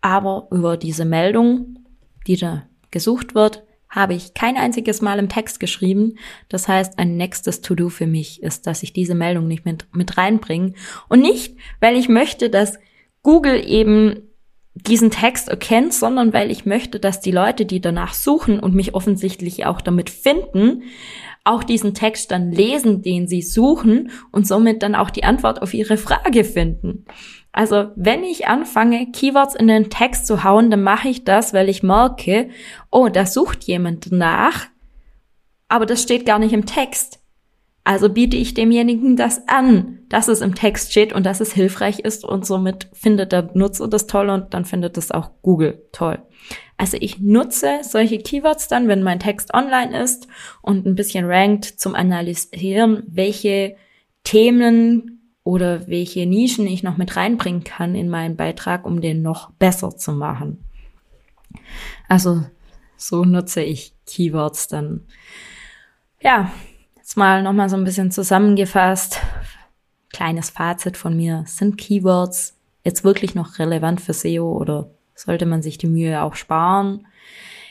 aber 0.00 0.46
über 0.50 0.76
diese 0.76 1.04
Meldung, 1.04 1.78
die 2.26 2.36
da 2.36 2.62
gesucht 2.90 3.34
wird, 3.34 3.64
habe 3.94 4.14
ich 4.14 4.34
kein 4.34 4.56
einziges 4.56 5.00
Mal 5.00 5.18
im 5.18 5.28
Text 5.28 5.60
geschrieben. 5.60 6.16
Das 6.48 6.66
heißt, 6.66 6.98
ein 6.98 7.16
nächstes 7.16 7.60
To-Do 7.60 7.88
für 7.88 8.06
mich 8.06 8.42
ist, 8.42 8.66
dass 8.66 8.82
ich 8.82 8.92
diese 8.92 9.14
Meldung 9.14 9.46
nicht 9.46 9.64
mit, 9.64 9.86
mit 9.92 10.16
reinbringe. 10.16 10.74
Und 11.08 11.20
nicht, 11.20 11.56
weil 11.80 11.96
ich 11.96 12.08
möchte, 12.08 12.50
dass 12.50 12.78
Google 13.22 13.62
eben 13.66 14.22
diesen 14.74 15.10
Text 15.10 15.48
erkennt, 15.48 15.94
sondern 15.94 16.32
weil 16.32 16.50
ich 16.50 16.66
möchte, 16.66 16.98
dass 16.98 17.20
die 17.20 17.30
Leute, 17.30 17.64
die 17.64 17.80
danach 17.80 18.12
suchen 18.12 18.58
und 18.58 18.74
mich 18.74 18.94
offensichtlich 18.94 19.66
auch 19.66 19.80
damit 19.80 20.10
finden, 20.10 20.82
auch 21.44 21.62
diesen 21.62 21.94
Text 21.94 22.30
dann 22.30 22.50
lesen, 22.50 23.02
den 23.02 23.28
sie 23.28 23.42
suchen 23.42 24.10
und 24.32 24.46
somit 24.46 24.82
dann 24.82 24.94
auch 24.94 25.10
die 25.10 25.24
Antwort 25.24 25.62
auf 25.62 25.74
ihre 25.74 25.96
Frage 25.96 26.42
finden. 26.42 27.04
Also 27.54 27.92
wenn 27.94 28.24
ich 28.24 28.48
anfange, 28.48 29.12
Keywords 29.12 29.54
in 29.54 29.68
den 29.68 29.88
Text 29.88 30.26
zu 30.26 30.42
hauen, 30.42 30.72
dann 30.72 30.82
mache 30.82 31.08
ich 31.08 31.22
das, 31.22 31.54
weil 31.54 31.68
ich 31.68 31.84
merke, 31.84 32.50
oh, 32.90 33.08
da 33.08 33.26
sucht 33.26 33.62
jemand 33.62 34.10
nach, 34.10 34.66
aber 35.68 35.86
das 35.86 36.02
steht 36.02 36.26
gar 36.26 36.40
nicht 36.40 36.52
im 36.52 36.66
Text. 36.66 37.20
Also 37.84 38.08
biete 38.08 38.36
ich 38.36 38.54
demjenigen 38.54 39.14
das 39.14 39.46
an, 39.46 40.00
dass 40.08 40.26
es 40.26 40.40
im 40.40 40.56
Text 40.56 40.90
steht 40.90 41.12
und 41.12 41.24
dass 41.26 41.40
es 41.40 41.52
hilfreich 41.52 42.00
ist 42.00 42.24
und 42.24 42.44
somit 42.44 42.88
findet 42.92 43.30
der 43.30 43.50
Nutzer 43.54 43.86
das 43.86 44.08
toll 44.08 44.30
und 44.30 44.52
dann 44.52 44.64
findet 44.64 44.98
es 44.98 45.12
auch 45.12 45.30
Google 45.42 45.80
toll. 45.92 46.18
Also 46.76 46.96
ich 47.00 47.20
nutze 47.20 47.80
solche 47.82 48.18
Keywords 48.18 48.66
dann, 48.66 48.88
wenn 48.88 49.04
mein 49.04 49.20
Text 49.20 49.54
online 49.54 49.96
ist 50.02 50.26
und 50.60 50.86
ein 50.86 50.96
bisschen 50.96 51.24
rankt 51.24 51.66
zum 51.66 51.94
Analysieren, 51.94 53.04
welche 53.06 53.76
Themen 54.24 55.13
oder 55.44 55.86
welche 55.86 56.26
Nischen 56.26 56.66
ich 56.66 56.82
noch 56.82 56.96
mit 56.96 57.16
reinbringen 57.16 57.64
kann 57.64 57.94
in 57.94 58.08
meinen 58.08 58.36
Beitrag, 58.36 58.86
um 58.86 59.00
den 59.00 59.22
noch 59.22 59.50
besser 59.52 59.96
zu 59.96 60.12
machen. 60.12 60.64
Also 62.08 62.42
so 62.96 63.24
nutze 63.24 63.62
ich 63.62 63.92
Keywords 64.06 64.68
dann. 64.68 65.02
Ja, 66.20 66.50
jetzt 66.96 67.16
mal 67.16 67.42
nochmal 67.42 67.68
so 67.68 67.76
ein 67.76 67.84
bisschen 67.84 68.10
zusammengefasst. 68.10 69.20
Kleines 70.10 70.50
Fazit 70.50 70.96
von 70.96 71.14
mir. 71.14 71.44
Sind 71.46 71.76
Keywords 71.76 72.56
jetzt 72.82 73.04
wirklich 73.04 73.34
noch 73.34 73.58
relevant 73.58 74.00
für 74.00 74.14
SEO 74.14 74.50
oder 74.50 74.90
sollte 75.14 75.44
man 75.44 75.62
sich 75.62 75.76
die 75.76 75.86
Mühe 75.86 76.22
auch 76.22 76.34
sparen? 76.34 77.06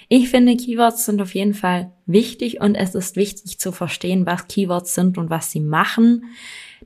Ich 0.10 0.30
finde, 0.30 0.56
Keywords 0.56 1.06
sind 1.06 1.22
auf 1.22 1.34
jeden 1.34 1.56
Fall 1.56 1.92
wichtig 2.06 2.62
und 2.62 2.76
es 2.76 2.94
ist 2.94 3.16
wichtig 3.16 3.58
zu 3.60 3.72
verstehen, 3.72 4.28
was 4.28 4.48
Keywords 4.48 4.94
sind 4.94 5.18
und 5.18 5.32
was 5.32 5.50
sie 5.50 5.60
machen. 5.60 6.26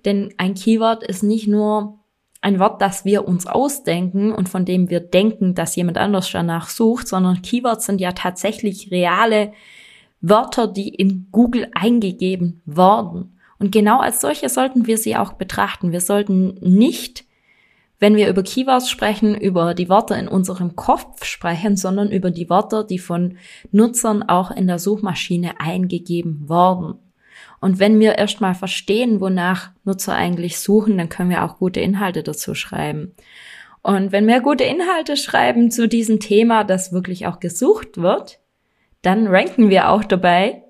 Denn 0.06 0.34
ein 0.38 0.54
Keyword 0.54 1.04
ist 1.04 1.24
nicht 1.24 1.48
nur 1.48 2.00
ein 2.42 2.60
Wort, 2.60 2.82
das 2.82 3.04
wir 3.04 3.28
uns 3.28 3.48
ausdenken 3.48 4.32
und 4.32 4.48
von 4.48 4.64
dem 4.64 4.90
wir 4.90 5.00
denken, 5.00 5.56
dass 5.56 5.76
jemand 5.76 5.98
anders 5.98 6.32
danach 6.32 6.70
sucht, 6.70 7.08
sondern 7.08 7.42
Keywords 7.42 7.86
sind 7.86 8.00
ja 8.00 8.12
tatsächlich 8.12 8.92
reale 8.92 9.54
Wörter, 10.22 10.68
die 10.68 10.90
in 10.90 11.28
Google 11.32 11.70
eingegeben 11.74 12.62
wurden. 12.66 13.38
Und 13.60 13.72
genau 13.72 14.00
als 14.00 14.22
solche 14.22 14.50
sollten 14.50 14.88
wir 14.88 14.98
sie 14.98 15.16
auch 15.16 15.34
betrachten. 15.34 15.92
Wir 15.92 16.02
sollten 16.02 16.56
nicht, 16.62 17.26
wenn 18.00 18.16
wir 18.16 18.30
über 18.30 18.44
Keywords 18.44 18.90
sprechen, 18.90 19.36
über 19.36 19.74
die 19.74 19.90
Worte 19.90 20.14
in 20.14 20.28
unserem 20.28 20.76
Kopf 20.76 21.26
sprechen, 21.26 21.76
sondern 21.76 22.12
über 22.12 22.30
die 22.30 22.50
Wörter, 22.50 22.84
die 22.84 23.00
von 23.00 23.38
Nutzern 23.72 24.22
auch 24.24 24.52
in 24.52 24.68
der 24.68 24.78
Suchmaschine 24.78 25.60
eingegeben 25.60 26.48
wurden. 26.48 27.00
Und 27.60 27.80
wenn 27.80 28.00
wir 28.00 28.18
erstmal 28.18 28.56
verstehen, 28.56 29.20
wonach 29.20 29.72
Nutzer 29.84 30.14
eigentlich 30.14 30.60
suchen, 30.60 30.98
dann 30.98 31.10
können 31.10 31.30
wir 31.30 31.44
auch 31.44 31.58
gute 31.58 31.80
Inhalte 31.80 32.24
dazu 32.24 32.54
schreiben. 32.54 33.14
Und 33.82 34.12
wenn 34.12 34.28
wir 34.28 34.42
gute 34.42 34.64
Inhalte 34.64 35.18
schreiben 35.18 35.72
zu 35.72 35.88
diesem 35.88 36.20
Thema, 36.20 36.64
das 36.64 36.92
wirklich 36.92 37.26
auch 37.26 37.40
gesucht 37.40 37.98
wird, 37.98 38.40
dann 39.02 39.28
ranken 39.28 39.70
wir 39.70 39.90
auch 39.90 40.04
dabei 40.04 40.64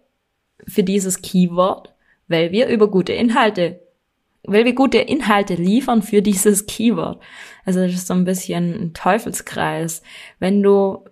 für 0.68 0.84
dieses 0.84 1.22
Keyword, 1.22 1.94
weil 2.28 2.52
wir 2.52 2.68
über 2.68 2.90
gute 2.90 3.14
Inhalte, 3.14 3.80
weil 4.44 4.66
wir 4.66 4.76
gute 4.76 5.00
Inhalte 5.00 5.56
liefern 5.56 6.02
für 6.02 6.22
dieses 6.22 6.68
Keyword. 6.68 7.22
Also 7.66 7.82
das 7.82 7.94
ist 7.94 8.08
so 8.08 8.14
ein 8.14 8.26
bisschen 8.26 8.74
ein 8.74 8.94
Teufelskreis. 8.94 10.04
Wenn 10.40 10.62
du 10.62 11.06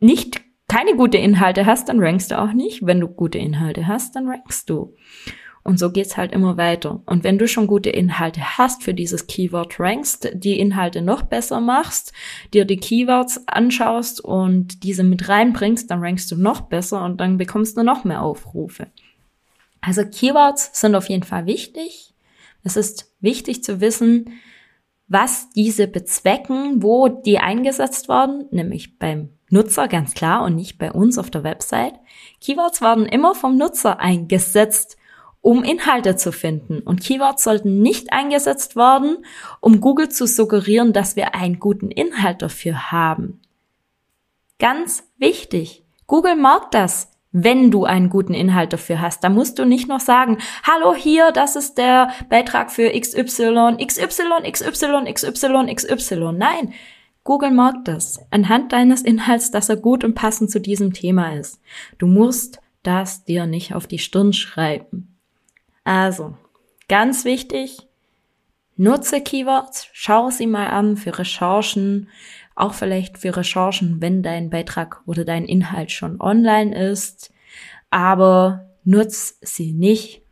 nicht 0.00 0.40
keine 0.68 0.94
gute 0.96 1.18
Inhalte 1.18 1.66
hast, 1.66 1.88
dann 1.88 2.00
rankst 2.00 2.30
du 2.30 2.38
auch 2.38 2.52
nicht. 2.52 2.84
Wenn 2.84 3.00
du 3.00 3.08
gute 3.08 3.38
Inhalte 3.38 3.86
hast, 3.86 4.14
dann 4.14 4.28
rankst 4.28 4.68
du. 4.68 4.94
Und 5.64 5.78
so 5.78 5.90
geht's 5.90 6.16
halt 6.16 6.32
immer 6.32 6.56
weiter. 6.56 7.02
Und 7.04 7.24
wenn 7.24 7.36
du 7.36 7.48
schon 7.48 7.66
gute 7.66 7.90
Inhalte 7.90 8.58
hast 8.58 8.82
für 8.82 8.94
dieses 8.94 9.26
Keyword 9.26 9.78
rankst, 9.80 10.30
die 10.32 10.58
Inhalte 10.58 11.02
noch 11.02 11.22
besser 11.22 11.60
machst, 11.60 12.12
dir 12.54 12.64
die 12.64 12.78
Keywords 12.78 13.46
anschaust 13.48 14.22
und 14.22 14.82
diese 14.82 15.04
mit 15.04 15.28
reinbringst, 15.28 15.90
dann 15.90 16.00
rankst 16.00 16.30
du 16.30 16.36
noch 16.36 16.62
besser 16.62 17.04
und 17.04 17.20
dann 17.20 17.38
bekommst 17.38 17.76
du 17.76 17.82
noch 17.82 18.04
mehr 18.04 18.22
Aufrufe. 18.22 18.86
Also 19.80 20.04
Keywords 20.04 20.70
sind 20.72 20.94
auf 20.94 21.08
jeden 21.08 21.24
Fall 21.24 21.46
wichtig. 21.46 22.14
Es 22.62 22.76
ist 22.76 23.12
wichtig 23.20 23.62
zu 23.62 23.80
wissen, 23.80 24.40
was 25.06 25.50
diese 25.50 25.86
bezwecken, 25.86 26.82
wo 26.82 27.08
die 27.08 27.38
eingesetzt 27.38 28.08
werden, 28.08 28.46
nämlich 28.50 28.98
beim 28.98 29.30
Nutzer, 29.50 29.88
ganz 29.88 30.14
klar, 30.14 30.44
und 30.44 30.54
nicht 30.54 30.78
bei 30.78 30.92
uns 30.92 31.18
auf 31.18 31.30
der 31.30 31.44
Website. 31.44 31.94
Keywords 32.40 32.80
werden 32.80 33.06
immer 33.06 33.34
vom 33.34 33.56
Nutzer 33.56 34.00
eingesetzt, 34.00 34.96
um 35.40 35.62
Inhalte 35.64 36.16
zu 36.16 36.32
finden. 36.32 36.80
Und 36.80 37.02
Keywords 37.02 37.44
sollten 37.44 37.80
nicht 37.80 38.12
eingesetzt 38.12 38.76
werden, 38.76 39.24
um 39.60 39.80
Google 39.80 40.08
zu 40.08 40.26
suggerieren, 40.26 40.92
dass 40.92 41.16
wir 41.16 41.34
einen 41.34 41.58
guten 41.58 41.90
Inhalt 41.90 42.42
dafür 42.42 42.92
haben. 42.92 43.40
Ganz 44.58 45.04
wichtig. 45.16 45.84
Google 46.06 46.36
mag 46.36 46.70
das, 46.72 47.10
wenn 47.32 47.70
du 47.70 47.84
einen 47.84 48.10
guten 48.10 48.34
Inhalt 48.34 48.72
dafür 48.72 49.00
hast. 49.00 49.22
Da 49.22 49.28
musst 49.28 49.58
du 49.58 49.64
nicht 49.64 49.88
noch 49.88 50.00
sagen, 50.00 50.38
hallo 50.64 50.94
hier, 50.94 51.30
das 51.30 51.56
ist 51.56 51.78
der 51.78 52.10
Beitrag 52.28 52.70
für 52.70 52.90
XY, 52.90 53.76
XY, 53.84 54.50
XY, 54.50 55.12
XY, 55.12 55.74
XY. 55.74 56.32
Nein, 56.32 56.72
Google 57.28 57.50
mag 57.50 57.84
das 57.84 58.18
anhand 58.30 58.72
deines 58.72 59.02
Inhalts, 59.02 59.50
dass 59.50 59.68
er 59.68 59.76
gut 59.76 60.02
und 60.02 60.14
passend 60.14 60.50
zu 60.50 60.62
diesem 60.62 60.94
Thema 60.94 61.34
ist. 61.34 61.60
Du 61.98 62.06
musst 62.06 62.58
das 62.82 63.26
dir 63.26 63.44
nicht 63.44 63.74
auf 63.74 63.86
die 63.86 63.98
Stirn 63.98 64.32
schreiben. 64.32 65.14
Also, 65.84 66.38
ganz 66.88 67.26
wichtig, 67.26 67.86
nutze 68.78 69.20
Keywords, 69.20 69.88
schau 69.92 70.30
sie 70.30 70.46
mal 70.46 70.68
an 70.68 70.96
für 70.96 71.18
Recherchen, 71.18 72.08
auch 72.54 72.72
vielleicht 72.72 73.18
für 73.18 73.36
Recherchen, 73.36 74.00
wenn 74.00 74.22
dein 74.22 74.48
Beitrag 74.48 75.02
oder 75.04 75.26
dein 75.26 75.44
Inhalt 75.44 75.90
schon 75.90 76.22
online 76.22 76.74
ist, 76.74 77.30
aber 77.90 78.70
nutz 78.84 79.36
sie 79.42 79.74
nicht, 79.74 80.22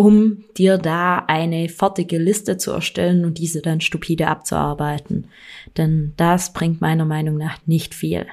um 0.00 0.44
dir 0.56 0.78
da 0.78 1.26
eine 1.26 1.68
fertige 1.68 2.16
Liste 2.16 2.56
zu 2.56 2.70
erstellen 2.70 3.26
und 3.26 3.36
diese 3.36 3.60
dann 3.60 3.82
stupide 3.82 4.28
abzuarbeiten. 4.28 5.28
Denn 5.76 6.14
das 6.16 6.54
bringt 6.54 6.80
meiner 6.80 7.04
Meinung 7.04 7.36
nach 7.36 7.58
nicht 7.66 7.94
viel. 7.94 8.26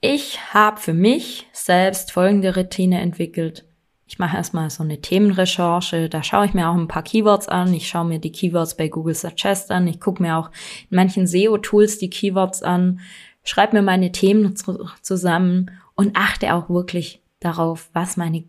Ich 0.00 0.38
habe 0.54 0.80
für 0.80 0.94
mich 0.94 1.48
selbst 1.52 2.12
folgende 2.12 2.54
Routine 2.54 3.00
entwickelt. 3.00 3.64
Ich 4.06 4.20
mache 4.20 4.36
erstmal 4.36 4.70
so 4.70 4.84
eine 4.84 5.00
Themenrecherche, 5.00 6.08
da 6.08 6.22
schaue 6.22 6.46
ich 6.46 6.54
mir 6.54 6.68
auch 6.68 6.76
ein 6.76 6.86
paar 6.86 7.02
Keywords 7.02 7.48
an, 7.48 7.74
ich 7.74 7.88
schaue 7.88 8.04
mir 8.04 8.20
die 8.20 8.30
Keywords 8.30 8.76
bei 8.76 8.86
Google 8.86 9.16
Suggest 9.16 9.72
an, 9.72 9.88
ich 9.88 9.98
gucke 9.98 10.22
mir 10.22 10.36
auch 10.36 10.52
in 10.88 10.94
manchen 10.98 11.26
SEO-Tools 11.26 11.98
die 11.98 12.10
Keywords 12.10 12.62
an, 12.62 13.00
schreibe 13.42 13.74
mir 13.74 13.82
meine 13.82 14.12
Themen 14.12 14.54
zusammen 15.02 15.72
und 15.96 16.16
achte 16.16 16.54
auch 16.54 16.70
wirklich 16.70 17.22
darauf, 17.40 17.90
was 17.92 18.16
meine 18.16 18.44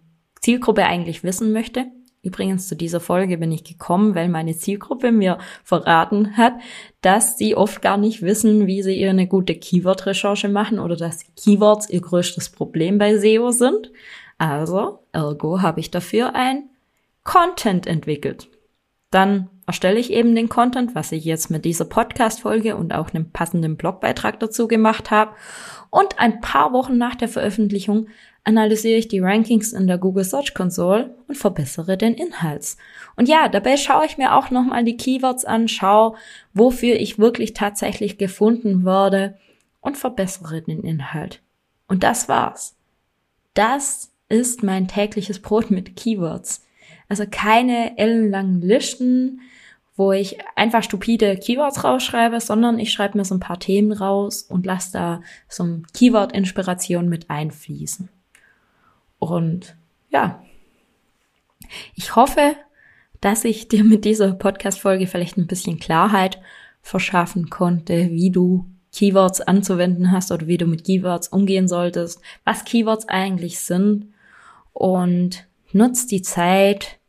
Zielgruppe 0.48 0.86
eigentlich 0.86 1.26
wissen 1.26 1.52
möchte. 1.52 1.88
Übrigens 2.24 2.70
zu 2.70 2.78
dieser 2.78 3.02
Folge 3.02 3.38
bin 3.38 3.52
ich 3.52 3.66
gekommen, 3.66 4.16
weil 4.16 4.30
meine 4.30 4.56
Zielgruppe 4.56 5.12
mir 5.12 5.40
verraten 5.66 6.38
hat, 6.38 6.54
dass 7.02 7.38
sie 7.38 7.58
oft 7.58 7.82
gar 7.82 7.98
nicht 7.98 8.22
wissen, 8.22 8.66
wie 8.66 8.82
sie 8.82 8.98
ihr 8.98 9.10
eine 9.10 9.28
gute 9.28 9.56
Keyword-Recherche 9.56 10.48
machen 10.48 10.80
oder 10.80 10.96
dass 10.96 11.26
Keywords 11.36 11.90
ihr 11.90 12.00
größtes 12.00 12.52
Problem 12.52 12.98
bei 12.98 13.18
SEO 13.18 13.52
sind. 13.52 13.92
Also, 14.38 15.00
ergo 15.12 15.62
habe 15.62 15.82
ich 15.82 15.92
dafür 15.92 16.34
ein 16.34 16.70
Content 17.26 17.86
entwickelt. 17.86 18.48
Dann 19.12 19.50
erstelle 19.66 20.00
ich 20.00 20.12
eben 20.12 20.36
den 20.36 20.50
Content, 20.50 20.96
was 20.96 21.12
ich 21.12 21.26
jetzt 21.26 21.50
mit 21.50 21.66
dieser 21.66 21.86
Podcast-Folge 21.86 22.76
und 22.76 22.94
auch 22.94 23.14
einem 23.14 23.32
passenden 23.32 23.78
Blogbeitrag 23.78 24.40
dazu 24.40 24.68
gemacht 24.68 25.12
habe. 25.12 25.32
Und 25.90 26.20
ein 26.20 26.42
paar 26.42 26.74
Wochen 26.74 26.98
nach 26.98 27.16
der 27.16 27.30
Veröffentlichung 27.30 28.08
analysiere 28.44 28.98
ich 28.98 29.10
die 29.10 29.20
Rankings 29.20 29.74
in 29.74 29.88
der 29.88 29.98
Google 29.98 30.24
Search 30.24 30.54
Console 30.54 31.16
und 31.28 31.36
verbessere 31.38 31.98
den 31.98 32.14
Inhalt. 32.14 32.78
Und 33.18 33.28
ja, 33.28 33.50
dabei 33.50 33.76
schaue 33.76 34.06
ich 34.06 34.18
mir 34.18 34.36
auch 34.36 34.52
nochmal 34.52 34.86
die 34.86 34.96
Keywords 34.96 35.44
an, 35.44 35.68
schaue, 35.68 36.16
wofür 36.54 36.96
ich 36.96 37.20
wirklich 37.20 37.54
tatsächlich 37.54 38.18
gefunden 38.18 38.86
wurde 38.86 39.38
und 39.82 39.98
verbessere 39.98 40.62
den 40.62 40.82
Inhalt. 40.82 41.42
Und 41.90 42.04
das 42.04 42.30
war's. 42.30 42.78
Das 43.54 44.12
ist 44.30 44.64
mein 44.64 44.88
tägliches 44.88 45.42
Brot 45.42 45.72
mit 45.72 45.96
Keywords. 45.98 46.67
Also 47.10 47.26
keine 47.30 47.98
ellenlangen 47.98 48.62
Listen, 48.62 49.42
wo 49.96 50.12
ich 50.12 50.38
einfach 50.56 50.84
stupide 50.84 51.38
Keywords 51.38 51.84
rausschreibe, 51.84 52.40
sondern 52.40 52.78
ich 52.78 52.92
schreibe 52.92 53.18
mir 53.18 53.26
so 53.26 53.36
ein 53.36 53.40
paar 53.40 53.60
Themen 53.60 53.92
raus 53.92 54.44
und 54.44 54.66
lasse 54.66 54.94
da 54.94 55.22
so 55.50 55.64
ein 55.64 55.88
Keyword-Inspiration 55.94 57.10
mit 57.10 57.30
einfließen. 57.30 58.10
Und 59.20 59.76
ja, 60.10 60.44
ich 61.96 62.16
hoffe, 62.16 62.56
dass 63.22 63.44
ich 63.44 63.68
dir 63.68 63.84
mit 63.84 64.06
dieser 64.06 64.34
Podcast-Folge 64.34 65.08
vielleicht 65.08 65.38
ein 65.38 65.48
bisschen 65.48 65.80
Klarheit 65.80 66.40
verschaffen 66.82 67.50
konnte, 67.50 68.12
wie 68.12 68.30
du 68.30 68.66
Keywords 68.94 69.42
anzuwenden 69.42 70.12
hast 70.12 70.32
oder 70.32 70.48
wie 70.48 70.58
du 70.58 70.66
mit 70.66 70.84
Keywords 70.84 71.28
umgehen 71.28 71.68
solltest, 71.68 72.22
was 72.46 72.66
Keywords 72.66 73.08
eigentlich 73.08 73.60
sind 73.60 74.14
und 74.74 75.47
nutzt 75.74 76.12
die 76.12 76.22
Zeit 76.22 77.00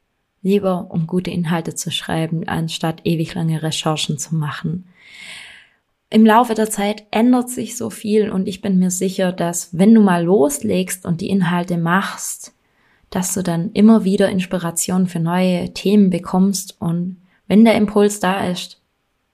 lieber, 0.43 0.91
um 0.91 1.07
gute 1.07 1.31
Inhalte 1.31 1.75
zu 1.75 1.91
schreiben, 1.91 2.47
anstatt 2.49 3.01
ewig 3.05 3.35
lange 3.35 3.63
Recherchen 3.63 4.19
zu 4.19 4.35
machen 4.35 4.85
im 6.11 6.25
Laufe 6.25 6.55
der 6.55 6.71
Zeit 6.71 7.05
ändert 7.11 7.51
sich 7.51 7.77
so 7.77 7.91
viel 7.91 8.31
und 8.31 8.49
ich 8.49 8.63
bin 8.63 8.79
mir 8.79 8.91
sicher, 8.91 9.31
dass 9.33 9.77
wenn 9.77 9.95
du 9.95 10.01
mal 10.01 10.25
loslegst 10.25 11.05
und 11.05 11.21
die 11.21 11.29
Inhalte 11.29 11.77
machst, 11.77 12.55
dass 13.11 13.35
du 13.35 13.43
dann 13.43 13.73
immer 13.73 14.05
wieder 14.05 14.31
Inspiration 14.31 15.07
für 15.07 15.21
neue 15.21 15.73
Themen 15.75 16.11
bekommst 16.11 16.77
und 16.81 17.19
wenn 17.47 17.65
der 17.65 17.75
Impuls 17.75 18.21
da 18.21 18.47
ist, 18.49 18.81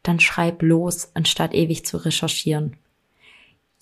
dann 0.03 0.21
schreib 0.21 0.63
los, 0.63 1.11
anstatt 1.15 1.55
ewig 1.55 1.87
zu 1.87 1.97
recherchieren. 1.97 2.77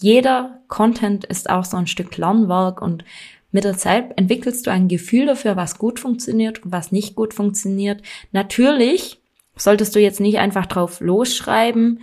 Jeder 0.00 0.60
Content 0.68 1.24
ist 1.24 1.48
auch 1.48 1.64
so 1.64 1.76
ein 1.76 1.86
Stück 1.86 2.16
Lernwerk 2.16 2.82
und 2.82 3.04
Mit 3.52 3.64
der 3.64 3.76
Zeit 3.76 4.18
entwickelst 4.18 4.66
du 4.66 4.70
ein 4.70 4.88
Gefühl 4.88 5.26
dafür, 5.26 5.56
was 5.56 5.78
gut 5.78 6.00
funktioniert 6.00 6.64
und 6.64 6.72
was 6.72 6.90
nicht 6.90 7.14
gut 7.14 7.34
funktioniert. 7.34 8.02
Natürlich 8.32 9.20
solltest 9.56 9.94
du 9.94 10.00
jetzt 10.00 10.20
nicht 10.20 10.38
einfach 10.38 10.66
drauf 10.66 11.00
losschreiben, 11.00 12.00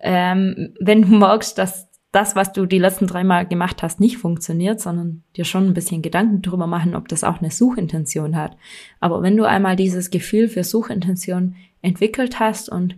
ähm, 0.00 0.74
wenn 0.80 1.02
du 1.02 1.08
merkst, 1.08 1.56
dass 1.56 1.88
das, 2.12 2.34
was 2.34 2.52
du 2.52 2.66
die 2.66 2.78
letzten 2.78 3.06
dreimal 3.06 3.46
gemacht 3.46 3.82
hast, 3.82 4.00
nicht 4.00 4.18
funktioniert, 4.18 4.80
sondern 4.80 5.22
dir 5.36 5.44
schon 5.44 5.66
ein 5.66 5.74
bisschen 5.74 6.02
Gedanken 6.02 6.42
darüber 6.42 6.66
machen, 6.66 6.96
ob 6.96 7.06
das 7.06 7.22
auch 7.22 7.38
eine 7.38 7.52
Suchintention 7.52 8.34
hat. 8.34 8.56
Aber 8.98 9.22
wenn 9.22 9.36
du 9.36 9.44
einmal 9.44 9.76
dieses 9.76 10.10
Gefühl 10.10 10.48
für 10.48 10.64
Suchintention 10.64 11.54
entwickelt 11.82 12.40
hast 12.40 12.68
und 12.68 12.96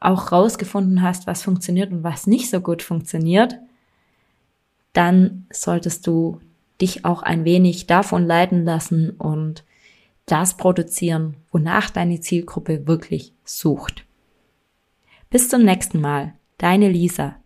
auch 0.00 0.32
rausgefunden 0.32 1.02
hast, 1.02 1.26
was 1.26 1.42
funktioniert 1.42 1.92
und 1.92 2.02
was 2.02 2.26
nicht 2.26 2.48
so 2.48 2.60
gut 2.60 2.82
funktioniert, 2.82 3.56
dann 4.94 5.46
solltest 5.52 6.06
du 6.06 6.40
dich 6.80 7.04
auch 7.04 7.22
ein 7.22 7.44
wenig 7.44 7.86
davon 7.86 8.26
leiten 8.26 8.64
lassen 8.64 9.10
und 9.10 9.64
das 10.26 10.56
produzieren, 10.56 11.36
wonach 11.50 11.90
deine 11.90 12.20
Zielgruppe 12.20 12.86
wirklich 12.86 13.32
sucht. 13.44 14.04
Bis 15.30 15.48
zum 15.48 15.64
nächsten 15.64 16.00
Mal, 16.00 16.34
deine 16.58 16.88
Lisa. 16.88 17.36